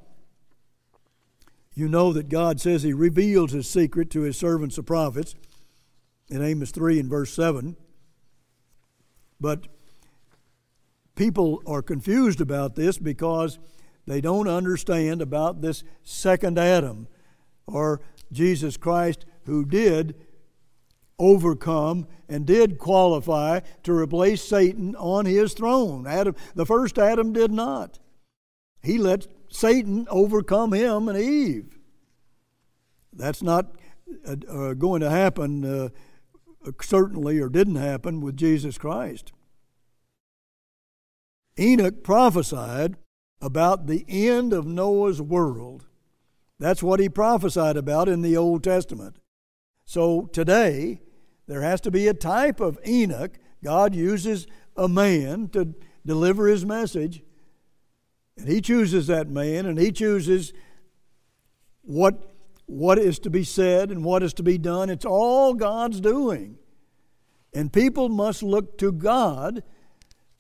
you 1.75 1.88
know 1.88 2.12
that 2.12 2.29
God 2.29 2.61
says 2.61 2.83
He 2.83 2.93
reveals 2.93 3.52
His 3.52 3.69
secret 3.69 4.11
to 4.11 4.23
His 4.23 4.37
servants, 4.37 4.76
the 4.76 4.83
prophets, 4.83 5.35
in 6.29 6.43
Amos 6.43 6.71
3 6.71 7.00
and 7.00 7.11
verse 7.11 7.33
7. 7.33 7.76
But 9.41 9.67
people 11.14 11.62
are 11.67 11.83
confused 11.83 12.41
about 12.41 12.75
this 12.75 12.99
because 12.99 13.59
they 14.07 14.21
don't 14.21 14.49
understand 14.49 15.23
about 15.23 15.61
this 15.61 15.85
second 16.02 16.59
Adam 16.59 17.09
or 17.67 18.00
Jesus 18.31 18.76
Christ 18.76 19.25
who 19.45 19.64
did 19.64 20.14
overcome 21.19 22.07
and 22.28 22.47
did 22.47 22.78
qualify 22.78 23.61
to 23.83 23.92
replace 23.92 24.42
Satan 24.42 24.97
on 24.97 25.26
his 25.26 25.54
throne. 25.54 26.07
Adam, 26.07 26.35
the 26.54 26.66
first 26.66 26.99
Adam 26.99 27.33
did 27.33 27.52
not. 27.52 27.99
He 28.83 28.99
let 28.99 29.26
Satan 29.49 30.07
overcome 30.11 30.73
him 30.73 31.09
and 31.09 31.19
Eve. 31.19 31.78
That's 33.12 33.42
not 33.42 33.73
uh, 34.26 34.37
uh 34.49 34.75
going 34.75 35.00
to 35.02 35.11
happen, 35.11 35.64
uh, 35.64 35.88
certainly, 36.81 37.38
or 37.38 37.49
didn't 37.49 37.76
happen 37.76 38.21
with 38.21 38.37
Jesus 38.37 38.78
Christ. 38.78 39.33
Enoch 41.59 42.02
prophesied 42.02 42.97
about 43.40 43.87
the 43.87 44.04
end 44.09 44.52
of 44.52 44.66
Noah's 44.66 45.21
world. 45.21 45.85
That's 46.59 46.83
what 46.83 47.00
he 47.00 47.09
prophesied 47.09 47.76
about 47.76 48.09
in 48.09 48.23
the 48.23 48.37
Old 48.37 48.64
Testament. 48.64 49.16
So 49.92 50.30
today, 50.32 51.02
there 51.46 51.61
has 51.61 51.82
to 51.82 51.90
be 51.90 52.08
a 52.08 52.14
type 52.14 52.61
of 52.61 52.78
Enoch. 52.87 53.32
God 53.62 53.94
uses 53.94 54.46
a 54.75 54.88
man 54.88 55.50
to 55.50 55.75
deliver 56.06 56.46
his 56.46 56.64
message, 56.64 57.22
and 58.38 58.49
he 58.49 58.62
chooses 58.62 59.08
that 59.08 59.28
man, 59.28 59.66
and 59.66 59.78
he 59.78 59.92
chooses 59.92 60.54
what, 61.82 62.32
what 62.64 62.99
is 62.99 63.18
to 63.18 63.28
be 63.28 63.44
said 63.44 63.90
and 63.90 64.02
what 64.02 64.22
is 64.22 64.32
to 64.32 64.42
be 64.42 64.56
done. 64.56 64.88
It's 64.88 65.04
all 65.04 65.52
God's 65.52 66.00
doing. 66.00 66.56
And 67.52 67.70
people 67.70 68.08
must 68.08 68.42
look 68.42 68.78
to 68.78 68.92
God 68.92 69.62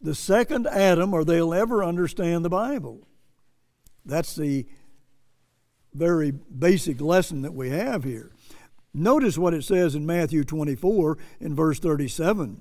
the 0.00 0.14
second 0.14 0.66
Adam 0.66 1.12
or 1.12 1.26
they'll 1.26 1.52
ever 1.52 1.84
understand 1.84 2.42
the 2.42 2.48
Bible. 2.48 3.06
That's 4.06 4.34
the 4.34 4.64
very 5.92 6.30
basic 6.30 7.02
lesson 7.02 7.42
that 7.42 7.52
we 7.52 7.68
have 7.68 8.02
here. 8.02 8.32
Notice 8.94 9.38
what 9.38 9.54
it 9.54 9.64
says 9.64 9.94
in 9.94 10.04
Matthew 10.04 10.44
24 10.44 11.16
in 11.40 11.54
verse 11.54 11.78
37. 11.78 12.60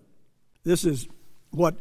This 0.63 0.85
is 0.85 1.07
what 1.49 1.75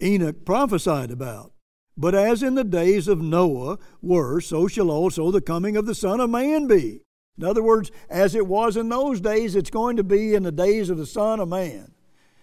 Enoch 0.00 0.44
prophesied 0.44 1.10
about. 1.10 1.52
But 1.96 2.14
as 2.14 2.42
in 2.42 2.54
the 2.54 2.64
days 2.64 3.08
of 3.08 3.20
Noah 3.20 3.78
were, 4.02 4.40
so 4.40 4.68
shall 4.68 4.90
also 4.90 5.30
the 5.30 5.40
coming 5.40 5.76
of 5.76 5.86
the 5.86 5.94
Son 5.94 6.20
of 6.20 6.30
Man 6.30 6.66
be. 6.66 7.00
In 7.38 7.44
other 7.44 7.62
words, 7.62 7.90
as 8.08 8.34
it 8.34 8.46
was 8.46 8.76
in 8.76 8.88
those 8.88 9.20
days, 9.20 9.56
it's 9.56 9.70
going 9.70 9.96
to 9.96 10.04
be 10.04 10.34
in 10.34 10.42
the 10.42 10.52
days 10.52 10.90
of 10.90 10.98
the 10.98 11.06
Son 11.06 11.40
of 11.40 11.48
Man. 11.48 11.92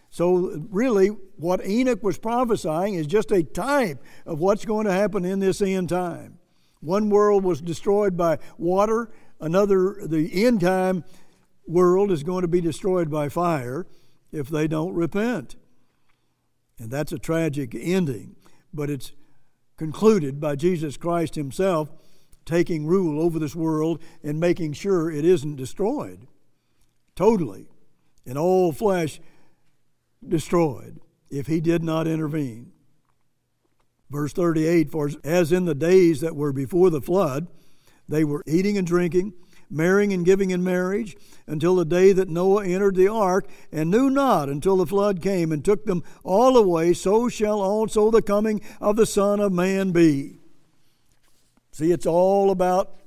So, 0.09 0.63
really, 0.69 1.07
what 1.37 1.65
Enoch 1.65 2.03
was 2.03 2.19
prophesying 2.19 2.93
is 2.93 3.07
just 3.07 3.31
a 3.31 3.41
type 3.41 4.03
of 4.27 4.39
what's 4.39 4.65
going 4.65 4.85
to 4.85 4.91
happen 4.91 5.25
in 5.25 5.39
this 5.39 5.61
end 5.61 5.89
time. 5.89 6.37
One 6.81 7.09
world 7.09 7.43
was 7.43 7.61
destroyed 7.61 8.15
by 8.15 8.37
water, 8.57 9.09
another, 9.39 9.97
the 10.05 10.45
end 10.45 10.61
time 10.61 11.03
world, 11.67 12.11
is 12.11 12.23
going 12.23 12.41
to 12.41 12.47
be 12.47 12.61
destroyed 12.61 13.09
by 13.09 13.29
fire. 13.29 13.85
if 14.31 14.49
they 14.49 14.67
don't 14.67 14.95
repent. 14.95 15.55
And 16.79 16.89
that's 16.89 17.11
a 17.11 17.19
tragic 17.19 17.75
ending, 17.75 18.35
but 18.73 18.89
it's 18.89 19.11
concluded 19.77 20.39
by 20.39 20.55
Jesus 20.55 20.97
Christ 20.97 21.35
Himself 21.35 21.91
taking 22.43 22.87
rule 22.87 23.21
over 23.21 23.37
this 23.37 23.55
world 23.55 24.01
and 24.23 24.39
making 24.39 24.73
sure 24.73 25.11
it 25.11 25.23
isn't 25.23 25.55
destroyed 25.55 26.27
totally, 27.15 27.67
and 28.25 28.37
all 28.37 28.71
flesh 28.71 29.19
destroyed 30.27 30.99
if 31.29 31.47
He 31.47 31.61
did 31.61 31.83
not 31.83 32.07
intervene. 32.07 32.71
Verse 34.09 34.33
38 34.33 34.91
For 34.91 35.09
as 35.23 35.51
in 35.51 35.65
the 35.65 35.75
days 35.75 36.21
that 36.21 36.35
were 36.35 36.53
before 36.53 36.89
the 36.89 37.01
flood, 37.01 37.47
they 38.07 38.23
were 38.23 38.43
eating 38.47 38.77
and 38.77 38.87
drinking 38.87 39.33
marrying 39.69 40.13
and 40.13 40.25
giving 40.25 40.51
in 40.51 40.63
marriage, 40.63 41.15
until 41.47 41.75
the 41.75 41.85
day 41.85 42.13
that 42.13 42.29
Noah 42.29 42.65
entered 42.65 42.95
the 42.95 43.07
ark, 43.07 43.47
and 43.71 43.91
knew 43.91 44.09
not 44.09 44.49
until 44.49 44.77
the 44.77 44.85
flood 44.85 45.21
came 45.21 45.51
and 45.51 45.63
took 45.63 45.85
them 45.85 46.03
all 46.23 46.57
away, 46.57 46.93
so 46.93 47.29
shall 47.29 47.61
also 47.61 48.11
the 48.11 48.21
coming 48.21 48.61
of 48.79 48.95
the 48.95 49.05
Son 49.05 49.39
of 49.39 49.51
Man 49.51 49.91
be. 49.91 50.39
See, 51.71 51.91
it's 51.91 52.05
all 52.05 52.51
about 52.51 53.01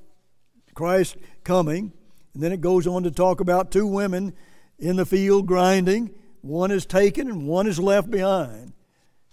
Christ 0.75 1.15
coming. 1.43 1.93
And 2.33 2.43
then 2.43 2.51
it 2.51 2.61
goes 2.61 2.85
on 2.85 3.03
to 3.03 3.11
talk 3.11 3.39
about 3.39 3.71
two 3.71 3.87
women 3.87 4.33
in 4.77 4.97
the 4.97 5.05
field 5.05 5.47
grinding. 5.47 6.13
One 6.41 6.69
is 6.69 6.85
taken 6.85 7.29
and 7.29 7.47
one 7.47 7.65
is 7.65 7.79
left 7.79 8.11
behind. 8.11 8.73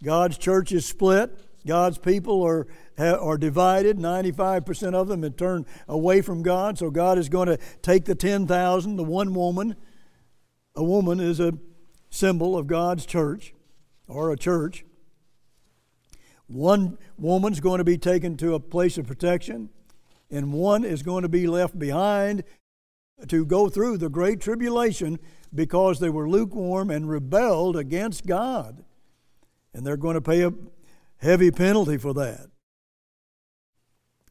God's 0.02 0.38
church 0.38 0.72
is 0.72 0.86
split. 0.86 1.38
God's 1.66 1.98
people 1.98 2.42
are 2.42 2.66
are 2.98 3.38
divided. 3.38 3.98
95% 3.98 4.94
of 4.94 5.08
them 5.08 5.22
have 5.22 5.36
turned 5.36 5.66
away 5.88 6.20
from 6.20 6.42
God. 6.42 6.78
So 6.78 6.90
God 6.90 7.18
is 7.18 7.28
going 7.28 7.48
to 7.48 7.58
take 7.82 8.04
the 8.04 8.14
10,000, 8.14 8.96
the 8.96 9.04
one 9.04 9.34
woman. 9.34 9.76
A 10.76 10.84
woman 10.84 11.20
is 11.20 11.40
a 11.40 11.54
symbol 12.10 12.56
of 12.56 12.66
God's 12.66 13.06
church 13.06 13.54
or 14.08 14.32
a 14.32 14.36
church. 14.36 14.84
One 16.46 16.98
woman's 17.18 17.60
going 17.60 17.78
to 17.78 17.84
be 17.84 17.98
taken 17.98 18.36
to 18.36 18.54
a 18.54 18.60
place 18.60 18.98
of 18.98 19.06
protection, 19.06 19.70
and 20.30 20.52
one 20.52 20.84
is 20.84 21.02
going 21.02 21.22
to 21.22 21.28
be 21.28 21.46
left 21.46 21.78
behind 21.78 22.44
to 23.28 23.46
go 23.46 23.68
through 23.68 23.98
the 23.98 24.10
great 24.10 24.40
tribulation 24.40 25.18
because 25.54 26.00
they 26.00 26.10
were 26.10 26.28
lukewarm 26.28 26.90
and 26.90 27.08
rebelled 27.08 27.76
against 27.76 28.26
God. 28.26 28.84
And 29.72 29.86
they're 29.86 29.96
going 29.96 30.14
to 30.14 30.20
pay 30.20 30.42
a 30.42 30.52
heavy 31.24 31.50
penalty 31.50 31.96
for 31.96 32.14
that. 32.14 32.48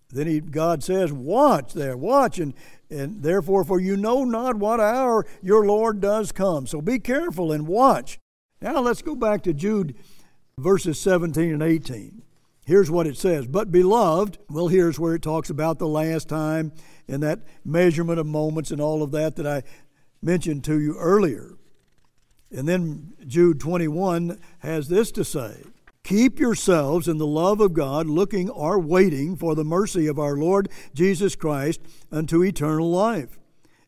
Then 0.10 0.28
he, 0.28 0.40
God 0.40 0.84
says, 0.84 1.12
Watch 1.12 1.74
there, 1.74 1.98
watch, 1.98 2.38
and, 2.38 2.54
and 2.90 3.24
therefore, 3.24 3.64
for 3.64 3.80
you 3.80 3.98
know 3.98 4.24
not 4.24 4.56
what 4.56 4.80
hour 4.80 5.26
your 5.42 5.66
Lord 5.66 6.00
does 6.00 6.32
come. 6.32 6.68
So 6.68 6.82
be 6.82 7.00
careful 7.00 7.52
and 7.52 7.68
watch. 7.68 8.20
Now 8.62 8.80
let's 8.80 9.02
go 9.02 9.16
back 9.16 9.42
to 9.44 9.54
Jude 9.54 9.96
verses 10.58 11.00
17 11.00 11.54
and 11.54 11.64
18. 11.64 12.22
Here's 12.66 12.92
what 12.92 13.08
it 13.08 13.18
says 13.18 13.48
But 13.48 13.72
beloved, 13.72 14.38
well, 14.50 14.68
here's 14.68 15.00
where 15.00 15.16
it 15.16 15.24
talks 15.24 15.50
about 15.50 15.80
the 15.80 15.88
last 15.88 16.30
time 16.30 16.72
and 17.08 17.24
that 17.24 17.40
measurement 17.66 18.20
of 18.20 18.28
moments 18.28 18.72
and 18.72 18.80
all 18.80 19.02
of 19.02 19.12
that 19.12 19.36
that 19.38 19.48
I 19.48 19.64
mentioned 20.22 20.64
to 20.66 20.80
you 20.80 20.96
earlier. 20.98 21.58
And 22.52 22.70
then 22.70 23.14
Jude 23.26 23.60
21 23.60 24.40
has 24.60 24.88
this 24.88 25.12
to 25.14 25.26
say 25.26 25.64
Keep 26.04 26.38
yourselves 26.40 27.08
in 27.08 27.18
the 27.18 27.26
love 27.26 27.62
of 27.62 27.74
God, 27.74 28.08
looking 28.08 28.50
or 28.50 28.78
waiting 28.78 29.38
for 29.38 29.56
the 29.56 29.64
mercy 29.64 30.08
of 30.08 30.20
our 30.20 30.36
Lord 30.36 30.70
Jesus 30.94 31.36
Christ 31.36 31.80
unto 32.12 32.44
eternal 32.44 32.92
life. 32.92 33.40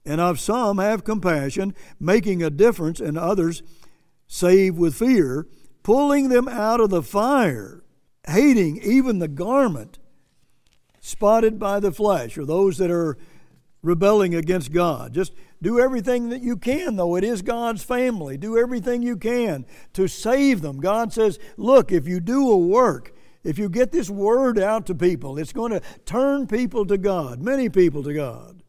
And 0.06 0.22
of 0.22 0.40
some 0.40 0.78
have 0.78 1.04
compassion, 1.04 1.74
making 2.00 2.42
a 2.42 2.50
difference, 2.50 3.00
and 3.00 3.18
others 3.18 3.64
save 4.28 4.78
with 4.78 4.96
fear, 4.96 5.48
pulling 5.84 6.30
them 6.30 6.48
out 6.48 6.80
of 6.80 6.90
the 6.90 7.04
fire, 7.04 7.84
hating 8.28 8.78
even 8.82 9.20
the 9.20 9.28
garment 9.28 10.00
spotted 11.02 11.60
by 11.60 11.80
the 11.80 11.92
flesh, 11.92 12.38
or 12.38 12.46
those 12.46 12.78
that 12.78 12.90
are 12.90 13.18
rebelling 13.86 14.34
against 14.34 14.74
God. 14.74 15.14
Just 15.14 15.34
do 15.62 15.80
everything 15.80 16.30
that 16.30 16.42
you 16.42 16.58
can, 16.58 16.96
though. 16.96 17.16
It 17.16 17.24
is 17.24 17.42
God's 17.42 17.84
family. 17.84 18.36
Do 18.36 18.58
everything 18.58 19.04
you 19.04 19.16
can 19.16 19.66
to 19.94 20.08
save 20.08 20.62
them. 20.62 20.80
God 20.80 21.14
says, 21.14 21.40
look, 21.56 21.92
if 21.92 22.08
you 22.08 22.20
do 22.20 22.50
a 22.50 22.58
work, 22.58 23.14
if 23.44 23.60
you 23.60 23.70
get 23.70 23.92
this 23.92 24.10
word 24.10 24.58
out 24.58 24.88
to 24.88 24.96
people, 24.96 25.38
it's 25.38 25.54
going 25.54 25.72
to 25.72 25.82
turn 26.06 26.48
people 26.48 26.86
to 26.88 26.98
God, 26.98 27.40
many 27.40 27.70
people 27.70 28.04
to 28.04 28.14
God. 28.14 28.64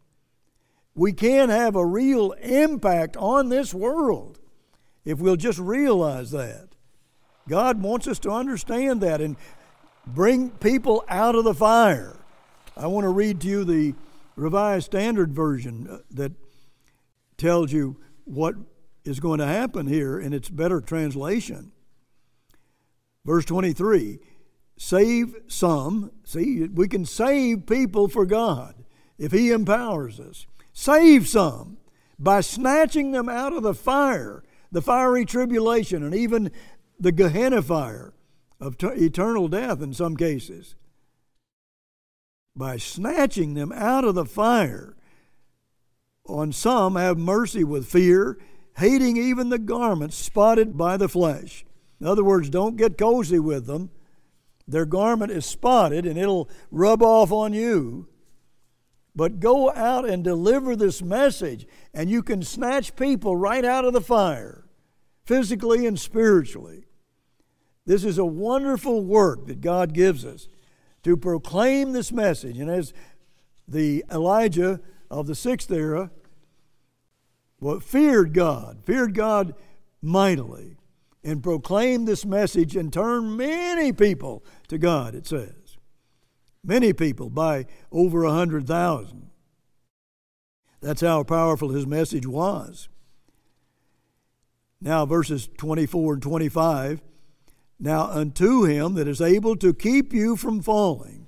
We 0.95 1.13
can 1.13 1.49
have 1.49 1.77
a 1.77 1.85
real 1.85 2.33
impact 2.33 3.17
on 3.17 3.49
this 3.49 3.73
world 3.73 4.39
if 5.05 5.19
we'll 5.19 5.37
just 5.37 5.59
realize 5.59 6.31
that. 6.33 6.69
God 7.49 7.81
wants 7.81 8.07
us 8.07 8.19
to 8.21 8.31
understand 8.31 9.01
that 9.01 9.21
and 9.21 9.37
bring 10.07 10.51
people 10.51 11.05
out 11.09 11.35
of 11.35 11.45
the 11.45 11.55
fire. 11.55 12.17
I 12.77 12.87
want 12.89 13.05
to 13.05 13.11
read 13.11 13.41
to 13.43 13.49
you 13.49 13.65
the 13.65 13.95
Revised 14.37 14.87
Standard 14.87 15.33
Version 15.33 15.89
uh, 15.91 15.99
that 16.11 16.33
tells 17.39 17.73
you 17.73 17.99
what 18.25 18.55
is 19.05 19.19
going 19.21 19.39
to 19.39 19.47
happen 19.47 19.87
here 19.87 20.19
in 20.19 20.33
its 20.33 20.49
better 20.49 20.81
translation. 20.81 21.73
Verse 23.25 23.45
23 23.45 24.21
save 24.79 25.35
some. 25.47 26.13
See, 26.25 26.65
we 26.65 26.87
can 26.87 27.07
save 27.07 27.67
people 27.67 28.09
for 28.09 28.27
God 28.27 28.85
if 29.19 29.33
He 29.33 29.51
empowers 29.51 30.21
us. 30.21 30.47
Save 30.73 31.27
some 31.27 31.79
by 32.19 32.43
snatching 32.43 33.13
them 33.13 33.29
out 33.29 33.55
of 33.55 33.63
the 33.63 33.75
fire, 33.75 34.45
the 34.71 34.83
fiery 34.83 35.25
tribulation, 35.25 36.03
and 36.03 36.15
even 36.15 36.51
the 37.01 37.13
Gehenna 37.13 37.63
fire 37.63 38.13
of 38.61 38.77
eternal 38.83 39.49
death 39.49 39.81
in 39.81 39.95
some 39.95 40.17
cases 40.17 40.75
by 42.57 42.79
snatching 42.79 43.55
them 43.55 43.71
out 43.73 44.05
of 44.05 44.15
the 44.15 44.25
fire. 44.25 44.97
On 46.27 46.53
some 46.53 46.97
have 46.97 47.19
mercy 47.19 47.63
with 47.63 47.87
fear, 47.87 48.39
hating 48.79 49.17
even 49.17 49.51
the 49.51 49.59
garments 49.59 50.17
spotted 50.17 50.77
by 50.77 50.97
the 50.97 51.09
flesh. 51.09 51.65
In 52.01 52.07
other 52.07 52.25
words, 52.25 52.51
don't 52.51 52.77
get 52.77 52.99
cozy 52.99 53.39
with 53.39 53.67
them. 53.67 53.91
Their 54.67 54.87
garment 54.87 55.31
is 55.31 55.47
spotted 55.47 56.07
and 56.07 56.19
it'll 56.19 56.49
rub 56.71 57.03
off 57.03 57.31
on 57.31 57.53
you. 57.53 58.09
But 59.15 59.41
go 59.41 59.71
out 59.73 60.07
and 60.07 60.23
deliver 60.23 60.77
this 60.77 61.01
message, 61.01 61.67
and 61.95 62.11
you 62.11 62.23
can 62.23 62.43
snatch 62.43 62.97
people 62.97 63.35
right 63.35 63.65
out 63.65 63.87
of 63.87 63.95
the 63.95 64.01
fire, 64.03 64.67
physically 65.25 65.87
and 65.87 65.99
spiritually. 65.99 66.85
This 67.87 68.05
is 68.05 68.19
a 68.19 68.27
wonderful 68.27 69.03
work 69.03 69.47
that 69.47 69.63
God 69.63 69.95
gives 69.95 70.25
us 70.25 70.49
to 71.07 71.17
proclaim 71.17 71.93
this 71.93 72.11
message. 72.11 72.59
And 72.59 72.69
as 72.69 72.93
the 73.69 74.05
Elijah 74.11 74.81
of 75.09 75.29
the 75.29 75.37
sixth 75.37 75.71
era 75.71 76.11
well, 77.61 77.79
feared 77.79 78.35
God, 78.35 78.83
feared 78.83 79.15
God 79.15 79.55
mightily, 80.03 80.77
and 81.23 81.45
proclaimed 81.45 82.09
this 82.09 82.27
message 82.27 82.75
and 82.75 82.93
turned 82.93 83.37
many 83.37 83.93
people 83.93 84.45
to 84.67 84.79
God, 84.79 85.15
it 85.15 85.29
says. 85.29 85.79
Many 86.65 86.93
people 86.93 87.31
by 87.31 87.67
over 87.93 88.25
a 88.25 88.33
hundred 88.33 88.67
thousand. 88.67 89.31
That's 90.81 91.03
how 91.03 91.23
powerful 91.23 91.69
his 91.69 91.87
message 91.87 92.27
was. 92.27 92.89
Now, 94.81 95.07
verses 95.07 95.49
24 95.57 96.15
and 96.15 96.23
25 96.23 97.01
now, 97.79 98.05
unto 98.11 98.65
him 98.65 98.95
that 98.95 99.07
is 99.07 99.21
able 99.21 99.57
to 99.57 99.75
keep 99.75 100.13
you 100.13 100.37
from 100.37 100.63
falling. 100.63 101.27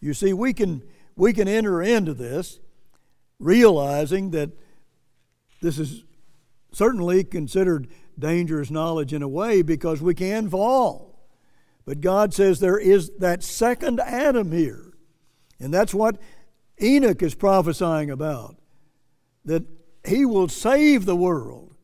You 0.00 0.14
see, 0.14 0.32
we 0.32 0.52
can, 0.52 0.82
we 1.16 1.32
can 1.32 1.48
enter 1.48 1.82
into 1.82 2.14
this 2.14 2.60
realizing 3.38 4.30
that 4.30 4.50
this 5.62 5.78
is 5.78 6.04
certainly 6.72 7.24
considered 7.24 7.88
dangerous 8.18 8.70
knowledge 8.70 9.12
in 9.12 9.22
a 9.22 9.28
way 9.28 9.62
because 9.62 10.02
we 10.02 10.14
can 10.14 10.48
fall. 10.48 11.28
But 11.86 12.00
God 12.00 12.34
says 12.34 12.60
there 12.60 12.78
is 12.78 13.10
that 13.18 13.42
second 13.42 14.00
Adam 14.00 14.52
here. 14.52 14.92
And 15.58 15.72
that's 15.72 15.94
what 15.94 16.18
Enoch 16.80 17.22
is 17.22 17.34
prophesying 17.34 18.10
about 18.10 18.56
that 19.44 19.64
he 20.06 20.24
will 20.24 20.48
save 20.48 21.04
the 21.04 21.16
world. 21.16 21.74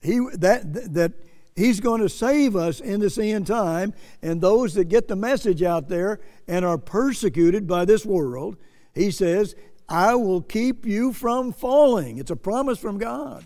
He, 0.00 0.18
that, 0.34 0.94
that 0.94 1.12
He's 1.56 1.80
going 1.80 2.00
to 2.00 2.08
save 2.08 2.56
us 2.56 2.80
in 2.80 3.00
this 3.00 3.18
end 3.18 3.46
time, 3.46 3.92
and 4.22 4.40
those 4.40 4.74
that 4.74 4.84
get 4.84 5.08
the 5.08 5.16
message 5.16 5.62
out 5.62 5.88
there 5.88 6.20
and 6.46 6.64
are 6.64 6.78
persecuted 6.78 7.66
by 7.66 7.84
this 7.84 8.06
world, 8.06 8.56
he 8.94 9.10
says, 9.10 9.54
I 9.88 10.14
will 10.14 10.40
keep 10.40 10.86
you 10.86 11.12
from 11.12 11.52
falling. 11.52 12.18
It's 12.18 12.30
a 12.30 12.36
promise 12.36 12.78
from 12.78 12.98
God, 12.98 13.44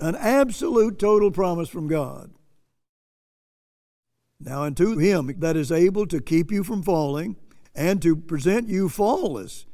an 0.00 0.16
absolute, 0.16 0.98
total 0.98 1.30
promise 1.30 1.68
from 1.68 1.86
God. 1.86 2.32
Now, 4.40 4.64
unto 4.64 4.98
him 4.98 5.34
that 5.38 5.56
is 5.56 5.72
able 5.72 6.06
to 6.08 6.20
keep 6.20 6.52
you 6.52 6.62
from 6.62 6.82
falling 6.82 7.36
and 7.74 8.02
to 8.02 8.16
present 8.16 8.68
you 8.68 8.88
faultless. 8.88 9.64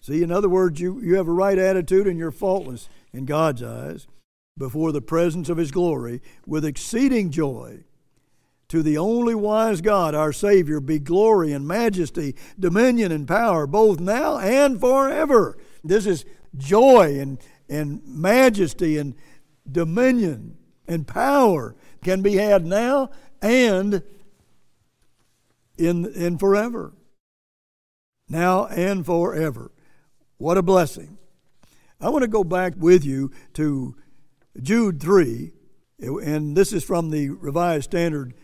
See, 0.00 0.22
in 0.22 0.30
other 0.30 0.48
words, 0.48 0.80
you, 0.80 1.00
you 1.02 1.16
have 1.16 1.28
a 1.28 1.32
right 1.32 1.58
attitude 1.58 2.06
and 2.06 2.18
you're 2.18 2.30
faultless 2.30 2.88
in 3.12 3.26
God's 3.26 3.62
eyes 3.62 4.06
before 4.56 4.92
the 4.92 5.02
presence 5.02 5.48
of 5.48 5.56
his 5.56 5.70
glory 5.70 6.20
with 6.46 6.64
exceeding 6.64 7.30
joy. 7.30 7.84
To 8.68 8.82
the 8.82 8.98
only 8.98 9.34
wise 9.34 9.80
God, 9.80 10.14
our 10.14 10.32
Savior, 10.32 10.80
be 10.80 10.98
glory 10.98 11.52
and 11.52 11.66
majesty, 11.66 12.34
dominion 12.58 13.12
and 13.12 13.28
power, 13.28 13.66
both 13.66 14.00
now 14.00 14.38
and 14.38 14.80
forever. 14.80 15.56
This 15.82 16.06
is 16.06 16.24
joy 16.56 17.18
and, 17.20 17.38
and 17.68 18.02
majesty 18.06 18.96
and 18.96 19.14
dominion 19.70 20.56
and 20.88 21.06
power 21.06 21.74
can 22.02 22.22
be 22.22 22.34
had 22.34 22.64
now 22.64 23.10
and 23.42 24.02
in, 25.76 26.06
in 26.14 26.38
forever. 26.38 26.92
Now 28.28 28.66
and 28.66 29.04
forever. 29.04 29.72
What 30.38 30.58
a 30.58 30.62
blessing. 30.62 31.18
I 32.00 32.08
want 32.08 32.22
to 32.22 32.28
go 32.28 32.44
back 32.44 32.74
with 32.76 33.04
you 33.04 33.30
to 33.54 33.94
Jude 34.60 35.00
3, 35.00 35.52
and 35.98 36.56
this 36.56 36.72
is 36.72 36.84
from 36.84 37.10
the 37.10 37.30
Revised 37.30 37.84
Standard 37.84 38.34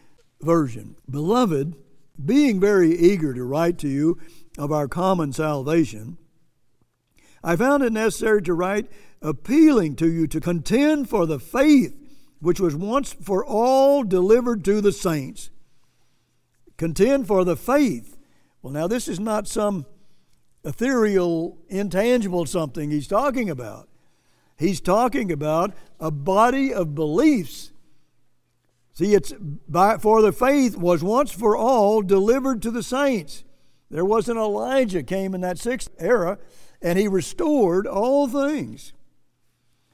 Version. 0.40 0.96
Beloved, 1.08 1.76
being 2.22 2.58
very 2.60 2.96
eager 2.96 3.32
to 3.32 3.44
write 3.44 3.78
to 3.78 3.88
you 3.88 4.18
of 4.58 4.72
our 4.72 4.88
common 4.88 5.32
salvation, 5.32 6.18
I 7.42 7.56
found 7.56 7.82
it 7.82 7.92
necessary 7.92 8.42
to 8.42 8.54
write 8.54 8.90
appealing 9.22 9.96
to 9.96 10.10
you 10.10 10.26
to 10.26 10.40
contend 10.40 11.08
for 11.08 11.26
the 11.26 11.38
faith 11.38 11.96
which 12.40 12.58
was 12.58 12.74
once 12.74 13.12
for 13.12 13.44
all 13.44 14.02
delivered 14.02 14.64
to 14.64 14.80
the 14.80 14.92
saints. 14.92 15.50
Contend 16.76 17.26
for 17.26 17.44
the 17.44 17.56
faith. 17.56 18.16
Well, 18.62 18.72
now, 18.72 18.86
this 18.86 19.08
is 19.08 19.20
not 19.20 19.46
some 19.46 19.84
ethereal, 20.64 21.58
intangible 21.68 22.46
something 22.46 22.90
he's 22.90 23.06
talking 23.06 23.50
about. 23.50 23.89
He's 24.60 24.82
talking 24.82 25.32
about 25.32 25.72
a 25.98 26.10
body 26.10 26.74
of 26.74 26.94
beliefs. 26.94 27.72
See, 28.92 29.14
it's 29.14 29.32
by, 29.66 29.96
for 29.96 30.20
the 30.20 30.32
faith 30.32 30.76
was 30.76 31.02
once 31.02 31.32
for 31.32 31.56
all 31.56 32.02
delivered 32.02 32.60
to 32.60 32.70
the 32.70 32.82
saints. 32.82 33.42
There 33.90 34.04
was 34.04 34.28
an 34.28 34.36
Elijah 34.36 35.02
came 35.02 35.34
in 35.34 35.40
that 35.40 35.58
sixth 35.58 35.88
era, 35.98 36.38
and 36.82 36.98
he 36.98 37.08
restored 37.08 37.86
all 37.86 38.28
things. 38.28 38.92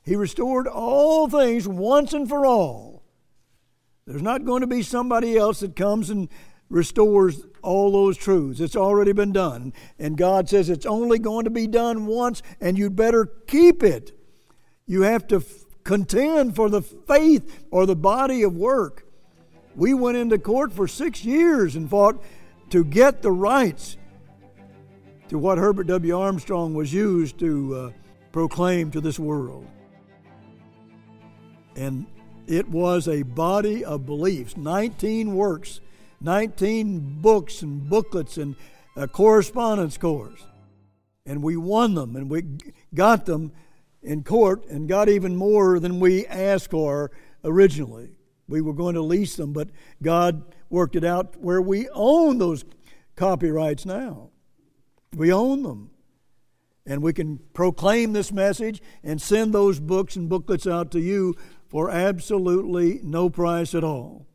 He 0.04 0.16
restored 0.16 0.66
all 0.66 1.28
things 1.28 1.68
once 1.68 2.12
and 2.12 2.28
for 2.28 2.44
all. 2.44 3.04
There's 4.04 4.20
not 4.20 4.44
going 4.44 4.62
to 4.62 4.66
be 4.66 4.82
somebody 4.82 5.36
else 5.36 5.60
that 5.60 5.76
comes 5.76 6.10
and 6.10 6.28
restores 6.68 7.46
all 7.62 7.92
those 7.92 8.16
truths. 8.16 8.58
It's 8.58 8.74
already 8.74 9.12
been 9.12 9.32
done. 9.32 9.72
And 9.96 10.18
God 10.18 10.48
says 10.48 10.68
it's 10.68 10.86
only 10.86 11.20
going 11.20 11.44
to 11.44 11.50
be 11.50 11.68
done 11.68 12.06
once, 12.06 12.42
and 12.60 12.76
you'd 12.76 12.96
better 12.96 13.26
keep 13.46 13.84
it. 13.84 14.15
You 14.86 15.02
have 15.02 15.26
to 15.28 15.36
f- 15.36 15.44
contend 15.84 16.54
for 16.54 16.70
the 16.70 16.82
faith 16.82 17.66
or 17.70 17.86
the 17.86 17.96
body 17.96 18.42
of 18.42 18.56
work. 18.56 19.04
We 19.74 19.94
went 19.94 20.16
into 20.16 20.38
court 20.38 20.72
for 20.72 20.86
six 20.86 21.24
years 21.24 21.76
and 21.76 21.90
fought 21.90 22.22
to 22.70 22.84
get 22.84 23.22
the 23.22 23.32
rights 23.32 23.96
to 25.28 25.38
what 25.38 25.58
Herbert 25.58 25.88
W. 25.88 26.18
Armstrong 26.18 26.74
was 26.74 26.92
used 26.92 27.38
to 27.40 27.74
uh, 27.74 27.90
proclaim 28.32 28.90
to 28.92 29.00
this 29.00 29.18
world. 29.18 29.66
And 31.74 32.06
it 32.46 32.68
was 32.68 33.08
a 33.08 33.22
body 33.22 33.84
of 33.84 34.06
beliefs, 34.06 34.56
19 34.56 35.34
works, 35.34 35.80
19 36.20 37.20
books 37.20 37.62
and 37.62 37.88
booklets 37.88 38.38
and 38.38 38.54
a 38.94 39.08
correspondence 39.08 39.98
course. 39.98 40.46
And 41.26 41.42
we 41.42 41.56
won 41.56 41.94
them 41.94 42.14
and 42.14 42.30
we 42.30 42.44
got 42.94 43.26
them 43.26 43.52
in 44.06 44.22
court 44.22 44.64
and 44.66 44.88
got 44.88 45.08
even 45.08 45.34
more 45.36 45.80
than 45.80 46.00
we 46.00 46.26
asked 46.26 46.70
for 46.70 47.10
originally. 47.44 48.10
We 48.48 48.60
were 48.60 48.72
going 48.72 48.94
to 48.94 49.02
lease 49.02 49.34
them, 49.36 49.52
but 49.52 49.70
God 50.00 50.54
worked 50.70 50.94
it 50.96 51.04
out 51.04 51.36
where 51.40 51.60
we 51.60 51.88
own 51.90 52.38
those 52.38 52.64
copyrights 53.16 53.84
now. 53.84 54.30
We 55.14 55.32
own 55.32 55.64
them. 55.64 55.90
And 56.86 57.02
we 57.02 57.12
can 57.12 57.40
proclaim 57.52 58.12
this 58.12 58.30
message 58.30 58.80
and 59.02 59.20
send 59.20 59.52
those 59.52 59.80
books 59.80 60.14
and 60.14 60.28
booklets 60.28 60.68
out 60.68 60.92
to 60.92 61.00
you 61.00 61.34
for 61.66 61.90
absolutely 61.90 63.00
no 63.02 63.28
price 63.28 63.74
at 63.74 63.82
all. 63.82 64.28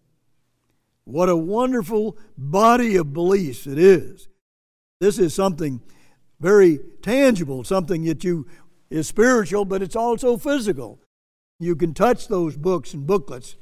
What 1.06 1.30
a 1.30 1.38
wonderful 1.38 2.18
body 2.38 2.98
of 2.98 3.14
beliefs 3.14 3.66
it 3.68 3.78
is. 3.78 4.28
This 5.00 5.18
is 5.18 5.34
something 5.34 5.82
very 6.42 6.80
tangible, 7.02 7.64
something 7.64 8.04
that 8.04 8.24
you 8.24 8.48
is 8.92 9.08
spiritual, 9.08 9.66
but 9.66 9.82
it's 9.82 9.96
also 9.96 10.38
physical. 10.38 11.00
You 11.60 11.76
can 11.76 11.94
touch 11.94 12.28
those 12.28 12.58
books 12.58 12.94
and 12.94 13.08
booklets. 13.08 13.56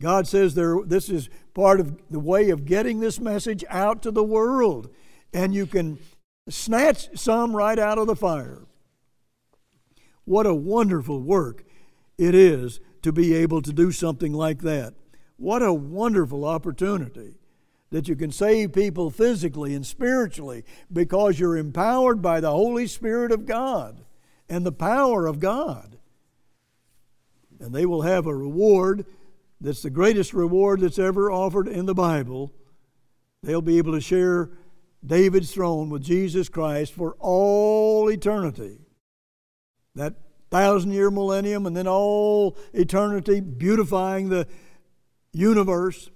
God 0.00 0.26
says 0.28 0.54
there, 0.54 0.78
this 0.84 1.08
is 1.08 1.28
part 1.52 1.80
of 1.80 1.98
the 2.10 2.20
way 2.20 2.50
of 2.50 2.64
getting 2.64 3.00
this 3.00 3.18
message 3.18 3.64
out 3.68 4.02
to 4.02 4.10
the 4.10 4.22
world. 4.22 4.88
And 5.34 5.54
you 5.54 5.66
can 5.66 5.98
snatch 6.48 7.18
some 7.18 7.56
right 7.56 7.78
out 7.78 7.98
of 7.98 8.06
the 8.06 8.14
fire. 8.14 8.62
What 10.24 10.46
a 10.46 10.54
wonderful 10.54 11.20
work 11.20 11.64
it 12.16 12.34
is 12.34 12.78
to 13.02 13.12
be 13.12 13.34
able 13.34 13.62
to 13.62 13.72
do 13.72 13.90
something 13.90 14.32
like 14.32 14.60
that. 14.62 14.94
What 15.36 15.62
a 15.62 15.72
wonderful 15.72 16.44
opportunity 16.44 17.34
that 17.90 18.08
you 18.08 18.16
can 18.16 18.30
save 18.30 18.72
people 18.72 19.10
physically 19.10 19.74
and 19.74 19.86
spiritually 19.86 20.64
because 20.92 21.40
you're 21.40 21.56
empowered 21.56 22.22
by 22.22 22.40
the 22.40 22.50
Holy 22.50 22.86
Spirit 22.86 23.32
of 23.32 23.46
God 23.46 24.02
and 24.48 24.64
the 24.64 24.72
power 24.72 25.26
of 25.26 25.40
God. 25.40 25.98
And 27.60 27.74
they 27.74 27.86
will 27.86 28.02
have 28.02 28.26
a 28.26 28.34
reward 28.34 29.06
that's 29.60 29.82
the 29.82 29.90
greatest 29.90 30.34
reward 30.34 30.80
that's 30.80 30.98
ever 30.98 31.30
offered 31.30 31.68
in 31.68 31.86
the 31.86 31.94
Bible. 31.94 32.52
They'll 33.42 33.62
be 33.62 33.78
able 33.78 33.92
to 33.92 34.00
share 34.00 34.50
David's 35.04 35.52
throne 35.52 35.88
with 35.88 36.02
Jesus 36.02 36.48
Christ 36.48 36.92
for 36.92 37.16
all 37.18 38.10
eternity. 38.10 38.80
That 39.94 40.14
thousand 40.50 40.92
year 40.92 41.10
millennium 41.10 41.66
and 41.66 41.76
then 41.76 41.86
all 41.86 42.56
eternity, 42.72 43.40
beautifying 43.40 44.28
the 44.28 44.46
universe 45.32 46.10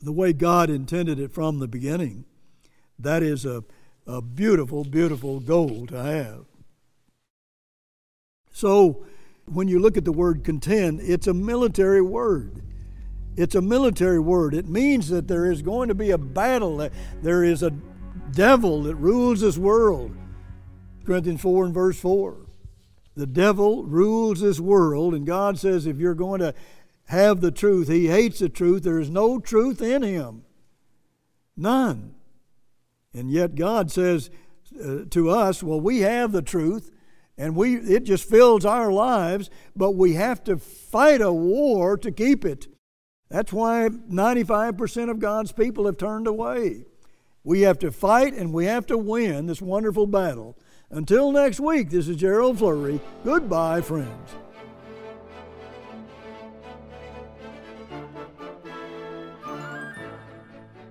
the 0.00 0.12
way 0.12 0.32
God 0.32 0.70
intended 0.70 1.18
it 1.18 1.32
from 1.32 1.58
the 1.58 1.68
beginning. 1.68 2.24
That 2.98 3.22
is 3.22 3.44
a 3.44 3.64
a 4.08 4.22
beautiful, 4.22 4.84
beautiful 4.84 5.38
goal 5.38 5.86
to 5.86 6.02
have. 6.02 6.46
So, 8.50 9.04
when 9.44 9.68
you 9.68 9.78
look 9.78 9.96
at 9.96 10.04
the 10.04 10.12
word 10.12 10.44
contend, 10.44 11.00
it's 11.02 11.26
a 11.26 11.34
military 11.34 12.00
word. 12.00 12.62
It's 13.36 13.54
a 13.54 13.62
military 13.62 14.18
word. 14.18 14.54
It 14.54 14.66
means 14.66 15.08
that 15.10 15.28
there 15.28 15.50
is 15.50 15.62
going 15.62 15.88
to 15.88 15.94
be 15.94 16.10
a 16.10 16.18
battle. 16.18 16.88
There 17.22 17.44
is 17.44 17.62
a 17.62 17.70
devil 18.32 18.82
that 18.84 18.96
rules 18.96 19.40
this 19.40 19.58
world. 19.58 20.16
Corinthians 21.04 21.42
4 21.42 21.66
and 21.66 21.74
verse 21.74 22.00
4. 22.00 22.36
The 23.14 23.26
devil 23.26 23.84
rules 23.84 24.40
this 24.40 24.58
world, 24.58 25.14
and 25.14 25.26
God 25.26 25.58
says 25.58 25.86
if 25.86 25.98
you're 25.98 26.14
going 26.14 26.40
to 26.40 26.54
have 27.06 27.40
the 27.40 27.50
truth, 27.50 27.88
he 27.88 28.06
hates 28.06 28.38
the 28.38 28.48
truth. 28.48 28.82
There 28.82 28.98
is 28.98 29.10
no 29.10 29.38
truth 29.38 29.82
in 29.82 30.02
him. 30.02 30.44
None. 31.56 32.14
And 33.14 33.30
yet 33.30 33.54
God 33.54 33.90
says 33.90 34.30
uh, 34.82 35.04
to 35.10 35.30
us, 35.30 35.62
well, 35.62 35.80
we 35.80 36.00
have 36.00 36.32
the 36.32 36.42
truth 36.42 36.90
and 37.38 37.54
we 37.54 37.76
it 37.76 38.04
just 38.04 38.28
fills 38.28 38.64
our 38.64 38.90
lives, 38.92 39.48
but 39.74 39.92
we 39.92 40.14
have 40.14 40.42
to 40.44 40.58
fight 40.58 41.20
a 41.20 41.32
war 41.32 41.96
to 41.96 42.10
keep 42.10 42.44
it. 42.44 42.66
That's 43.30 43.52
why 43.52 43.88
95% 43.88 45.10
of 45.10 45.20
God's 45.20 45.52
people 45.52 45.86
have 45.86 45.98
turned 45.98 46.26
away. 46.26 46.84
We 47.44 47.62
have 47.62 47.78
to 47.80 47.92
fight 47.92 48.34
and 48.34 48.52
we 48.52 48.64
have 48.66 48.86
to 48.86 48.98
win 48.98 49.46
this 49.46 49.62
wonderful 49.62 50.06
battle. 50.06 50.58
Until 50.90 51.32
next 51.32 51.60
week, 51.60 51.90
this 51.90 52.08
is 52.08 52.16
Gerald 52.16 52.58
Flurry. 52.58 53.00
Goodbye, 53.24 53.82
friends. 53.82 54.30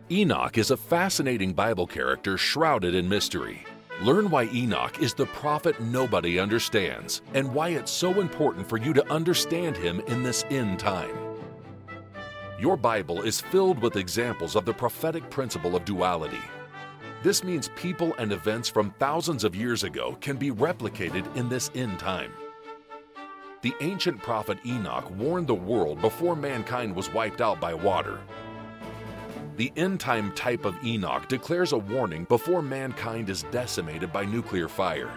Enoch 0.10 0.58
is 0.58 0.72
a 0.72 0.78
fascinating 0.78 1.52
Bible 1.52 1.86
character 1.86 2.38
shrouded 2.38 2.96
in 2.96 3.10
mystery. 3.10 3.65
Learn 4.02 4.30
why 4.30 4.43
Enoch 4.54 5.02
is 5.02 5.13
the 5.13 5.26
prophet 5.26 5.82
nobody 5.82 6.39
understands 6.39 7.22
and 7.34 7.54
why 7.54 7.70
it's 7.70 7.91
so 7.91 8.22
important 8.22 8.70
for 8.70 8.78
you 8.78 8.93
to 8.93 9.12
understand 9.12 9.76
him 9.76 10.00
in 10.08 10.24
this 10.24 10.46
end 10.50 10.80
time. 10.80 11.13
Your 12.58 12.78
Bible 12.78 13.22
is 13.22 13.41
filled 13.41 13.80
with 13.80 13.98
examples 13.98 14.56
of 14.56 14.63
the 14.63 14.74
prophetic 14.74 15.30
principle 15.30 15.76
of 15.76 15.84
duality. 15.84 16.43
This 17.22 17.43
means 17.43 17.70
people 17.76 18.15
and 18.17 18.32
events 18.32 18.70
from 18.70 18.96
thousands 19.00 19.43
of 19.43 19.58
years 19.58 19.84
ago 19.84 20.17
can 20.22 20.38
be 20.38 20.52
replicated 20.52 21.36
in 21.36 21.50
this 21.50 21.70
end 21.76 22.00
time. 22.00 22.32
The 23.62 23.76
ancient 23.82 24.22
prophet 24.22 24.60
Enoch 24.65 25.12
warned 25.17 25.48
the 25.48 25.56
world 25.56 26.00
before 26.00 26.38
mankind 26.38 26.96
was 26.96 27.12
wiped 27.12 27.41
out 27.41 27.60
by 27.60 27.74
water 27.74 28.22
the 29.58 29.74
end 29.76 30.00
time 30.00 30.32
type 30.34 30.65
of 30.65 30.78
Enoch 30.86 31.28
declares 31.28 31.72
a 31.72 31.78
warning 31.78 32.26
before 32.26 32.62
mankind 32.62 33.28
is 33.28 33.41
decimated 33.43 34.13
by 34.13 34.24
nuclear 34.24 34.67
fire. 34.67 35.12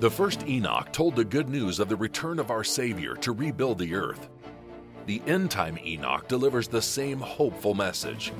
The 0.00 0.10
first 0.10 0.46
Enoch 0.46 0.92
told 0.92 1.14
the 1.14 1.24
good 1.24 1.48
news 1.48 1.78
of 1.78 1.88
the 1.88 1.96
return 1.96 2.40
of 2.40 2.50
our 2.50 2.64
Savior 2.64 3.14
to 3.16 3.32
rebuild 3.32 3.78
the 3.78 3.94
earth. 3.94 4.28
The 5.06 5.22
end 5.26 5.52
time 5.52 5.78
Enoch 5.78 6.26
delivers 6.26 6.66
the 6.66 6.82
same 6.82 7.20
hopeful 7.20 7.74
message. 7.74 8.32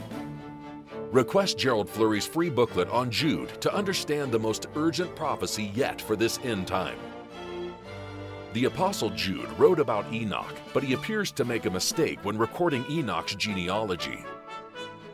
Request 1.13 1.57
Gerald 1.57 1.89
Flurry's 1.89 2.27
free 2.27 2.51
booklet 2.51 2.89
on 2.91 3.11
Jude 3.11 3.61
to 3.61 3.73
understand 3.73 4.33
the 4.33 4.39
most 4.39 4.67
urgent 4.75 5.15
prophecy 5.15 5.71
yet 5.75 6.01
for 6.01 6.17
this 6.17 6.41
end 6.43 6.67
time. 6.67 6.99
The 8.53 8.65
Apostle 8.65 9.11
Jude 9.11 9.49
wrote 9.59 9.79
about 9.79 10.13
Enoch, 10.13 10.57
but 10.75 10.83
he 10.83 10.95
appears 10.95 11.31
to 11.33 11.45
make 11.45 11.67
a 11.67 11.71
mistake 11.71 12.19
when 12.25 12.37
recording 12.37 12.85
Enoch's 12.91 13.37
genealogy. 13.37 14.25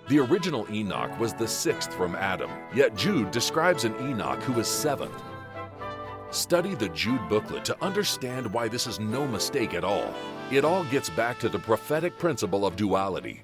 The 0.09 0.21
original 0.21 0.69
Enoch 0.71 1.19
was 1.19 1.35
the 1.35 1.49
sixth 1.49 1.93
from 1.95 2.15
Adam, 2.15 2.51
yet 2.73 2.95
Jude 2.95 3.33
describes 3.33 3.85
an 3.85 3.95
Enoch 4.01 4.41
who 4.45 4.53
was 4.53 4.69
seventh. 4.69 5.21
Study 6.31 6.77
the 6.77 6.91
Jude 6.91 7.29
booklet 7.29 7.65
to 7.65 7.85
understand 7.85 8.53
why 8.53 8.69
this 8.69 8.87
is 8.87 9.01
no 9.01 9.27
mistake 9.27 9.75
at 9.75 9.83
all. 9.83 10.15
It 10.53 10.65
all 10.65 10.85
gets 10.85 11.11
back 11.11 11.41
to 11.41 11.49
the 11.49 11.59
prophetic 11.59 12.19
principle 12.19 12.65
of 12.65 12.77
duality. 12.77 13.43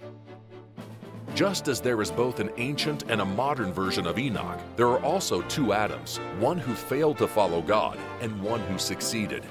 Just 1.35 1.67
as 1.67 1.81
there 1.81 2.01
is 2.01 2.13
both 2.13 2.39
an 2.39 2.51
ancient 2.59 3.11
and 3.11 3.21
a 3.21 3.25
modern 3.25 3.73
version 3.73 4.07
of 4.07 4.17
Enoch, 4.17 4.61
there 4.77 4.89
are 4.89 5.03
also 5.03 5.43
two 5.43 5.73
Adams, 5.73 6.19
one 6.39 6.59
who 6.59 6.75
failed 6.75 7.19
to 7.19 7.27
follow 7.27 7.61
God 7.61 7.99
and 8.21 8.41
one 8.41 8.61
who 8.61 8.79
succeeded. 8.79 9.43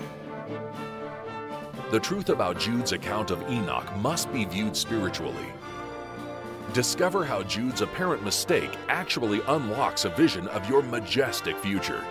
The 1.89 2.00
truth 2.00 2.30
about 2.30 2.58
Jude's 2.58 2.93
account 2.93 3.32
of 3.32 3.41
Enoch 3.52 3.93
must 3.97 4.32
be 4.32 4.45
viewed 4.45 4.78
spiritually. 4.78 5.47
Discover 6.73 7.25
how 7.25 7.43
Jude's 7.43 7.81
apparent 7.81 8.23
mistake 8.23 8.71
actually 8.88 9.41
unlocks 9.49 10.05
a 10.05 10.10
vision 10.10 10.47
of 10.47 10.69
your 10.69 10.81
majestic 10.81 11.57
future. 11.57 12.01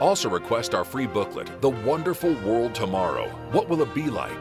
Also, 0.00 0.28
request 0.28 0.74
our 0.74 0.84
free 0.84 1.06
booklet, 1.06 1.48
The 1.60 1.70
Wonderful 1.70 2.34
World 2.42 2.74
Tomorrow 2.74 3.28
What 3.52 3.68
Will 3.68 3.82
It 3.82 3.94
Be 3.94 4.10
Like? 4.10 4.40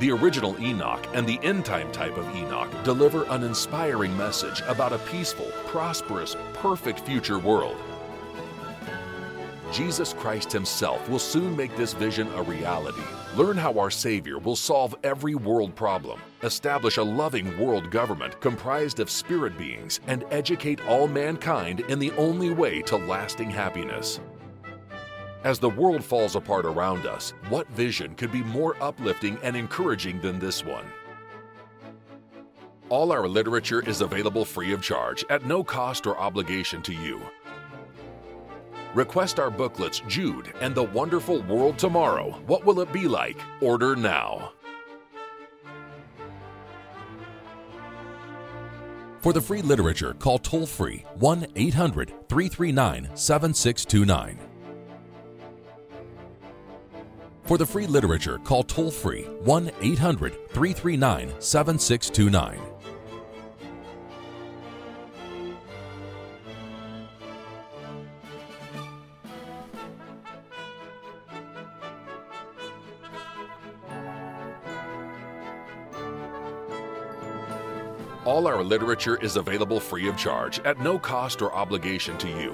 The 0.00 0.10
original 0.10 0.60
Enoch 0.60 1.06
and 1.14 1.28
the 1.28 1.38
end 1.44 1.64
time 1.64 1.92
type 1.92 2.16
of 2.16 2.34
Enoch 2.34 2.70
deliver 2.82 3.24
an 3.26 3.44
inspiring 3.44 4.16
message 4.16 4.60
about 4.66 4.92
a 4.92 4.98
peaceful, 4.98 5.50
prosperous, 5.66 6.36
perfect 6.54 7.00
future 7.06 7.38
world. 7.38 7.76
Jesus 9.72 10.12
Christ 10.14 10.50
Himself 10.50 11.08
will 11.08 11.18
soon 11.18 11.56
make 11.56 11.76
this 11.76 11.92
vision 11.92 12.28
a 12.34 12.42
reality. 12.42 13.02
Learn 13.36 13.56
how 13.56 13.78
our 13.78 13.90
Savior 13.90 14.38
will 14.38 14.56
solve 14.56 14.94
every 15.04 15.34
world 15.34 15.74
problem, 15.74 16.20
establish 16.42 16.96
a 16.96 17.02
loving 17.02 17.58
world 17.58 17.90
government 17.90 18.40
comprised 18.40 19.00
of 19.00 19.10
spirit 19.10 19.56
beings, 19.58 20.00
and 20.06 20.24
educate 20.30 20.84
all 20.86 21.06
mankind 21.06 21.80
in 21.80 21.98
the 21.98 22.12
only 22.12 22.50
way 22.50 22.80
to 22.82 22.96
lasting 22.96 23.50
happiness. 23.50 24.20
As 25.44 25.58
the 25.58 25.70
world 25.70 26.02
falls 26.02 26.34
apart 26.34 26.64
around 26.64 27.06
us, 27.06 27.32
what 27.48 27.68
vision 27.68 28.14
could 28.14 28.32
be 28.32 28.42
more 28.42 28.76
uplifting 28.82 29.38
and 29.42 29.56
encouraging 29.56 30.20
than 30.20 30.38
this 30.38 30.64
one? 30.64 30.86
All 32.88 33.12
our 33.12 33.28
literature 33.28 33.86
is 33.86 34.00
available 34.00 34.46
free 34.46 34.72
of 34.72 34.80
charge 34.80 35.24
at 35.28 35.44
no 35.44 35.62
cost 35.62 36.06
or 36.06 36.18
obligation 36.18 36.80
to 36.82 36.94
you. 36.94 37.20
Request 38.94 39.38
our 39.38 39.50
booklets 39.50 40.00
Jude 40.08 40.54
and 40.60 40.74
The 40.74 40.84
Wonderful 40.84 41.42
World 41.42 41.78
Tomorrow. 41.78 42.30
What 42.46 42.64
will 42.64 42.80
it 42.80 42.90
be 42.92 43.06
like? 43.06 43.38
Order 43.60 43.94
now. 43.94 44.52
For 49.20 49.32
the 49.32 49.40
free 49.40 49.62
literature, 49.62 50.14
call 50.14 50.38
toll 50.38 50.64
free 50.64 51.04
1 51.16 51.48
800 51.54 52.28
339 52.28 53.10
7629. 53.14 54.38
For 57.42 57.58
the 57.58 57.66
free 57.66 57.86
literature, 57.86 58.38
call 58.38 58.62
toll 58.62 58.90
free 58.90 59.24
1 59.24 59.70
800 59.80 60.32
339 60.50 61.40
7629. 61.40 62.60
Our 78.58 78.64
literature 78.64 79.16
is 79.22 79.36
available 79.36 79.78
free 79.78 80.08
of 80.08 80.16
charge 80.16 80.58
at 80.64 80.80
no 80.80 80.98
cost 80.98 81.42
or 81.42 81.54
obligation 81.54 82.18
to 82.18 82.26
you. 82.26 82.52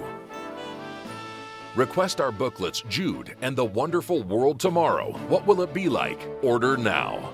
Request 1.74 2.20
our 2.20 2.30
booklets 2.30 2.82
Jude 2.90 3.34
and 3.40 3.56
The 3.56 3.64
Wonderful 3.64 4.22
World 4.24 4.60
Tomorrow. 4.60 5.12
What 5.28 5.46
will 5.46 5.62
it 5.62 5.72
be 5.72 5.88
like? 5.88 6.20
Order 6.42 6.76
now. 6.76 7.32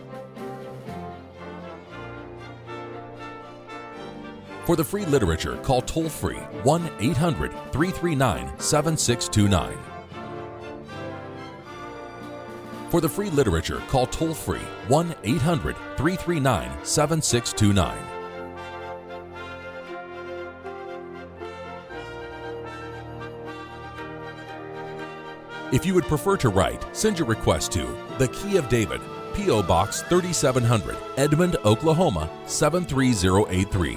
For 4.67 4.77
the 4.77 4.85
free 4.85 5.05
literature, 5.05 5.57
call 5.65 5.83
toll 5.83 6.09
free 6.09 6.39
1 6.63 6.91
800 7.01 7.51
339 7.73 8.57
7629. 8.61 9.79
For 12.89 13.01
the 13.01 13.09
free 13.09 13.31
literature, 13.31 13.83
call 13.89 14.07
toll 14.07 14.33
free 14.33 14.61
1 14.87 15.15
800 15.25 15.75
339 15.97 16.85
7629. 16.85 18.20
If 25.73 25.87
you 25.87 25.95
would 25.95 26.05
prefer 26.05 26.37
to 26.39 26.49
write, 26.49 26.85
send 26.97 27.21
your 27.21 27.29
request 27.29 27.71
to 27.73 27.97
The 28.19 28.27
Key 28.29 28.57
of 28.57 28.69
David, 28.69 29.01
P.O. 29.35 29.63
Box 29.63 30.03
3700, 30.03 30.97
Edmond, 31.17 31.57
Oklahoma 31.65 32.29
73083. 32.47 33.97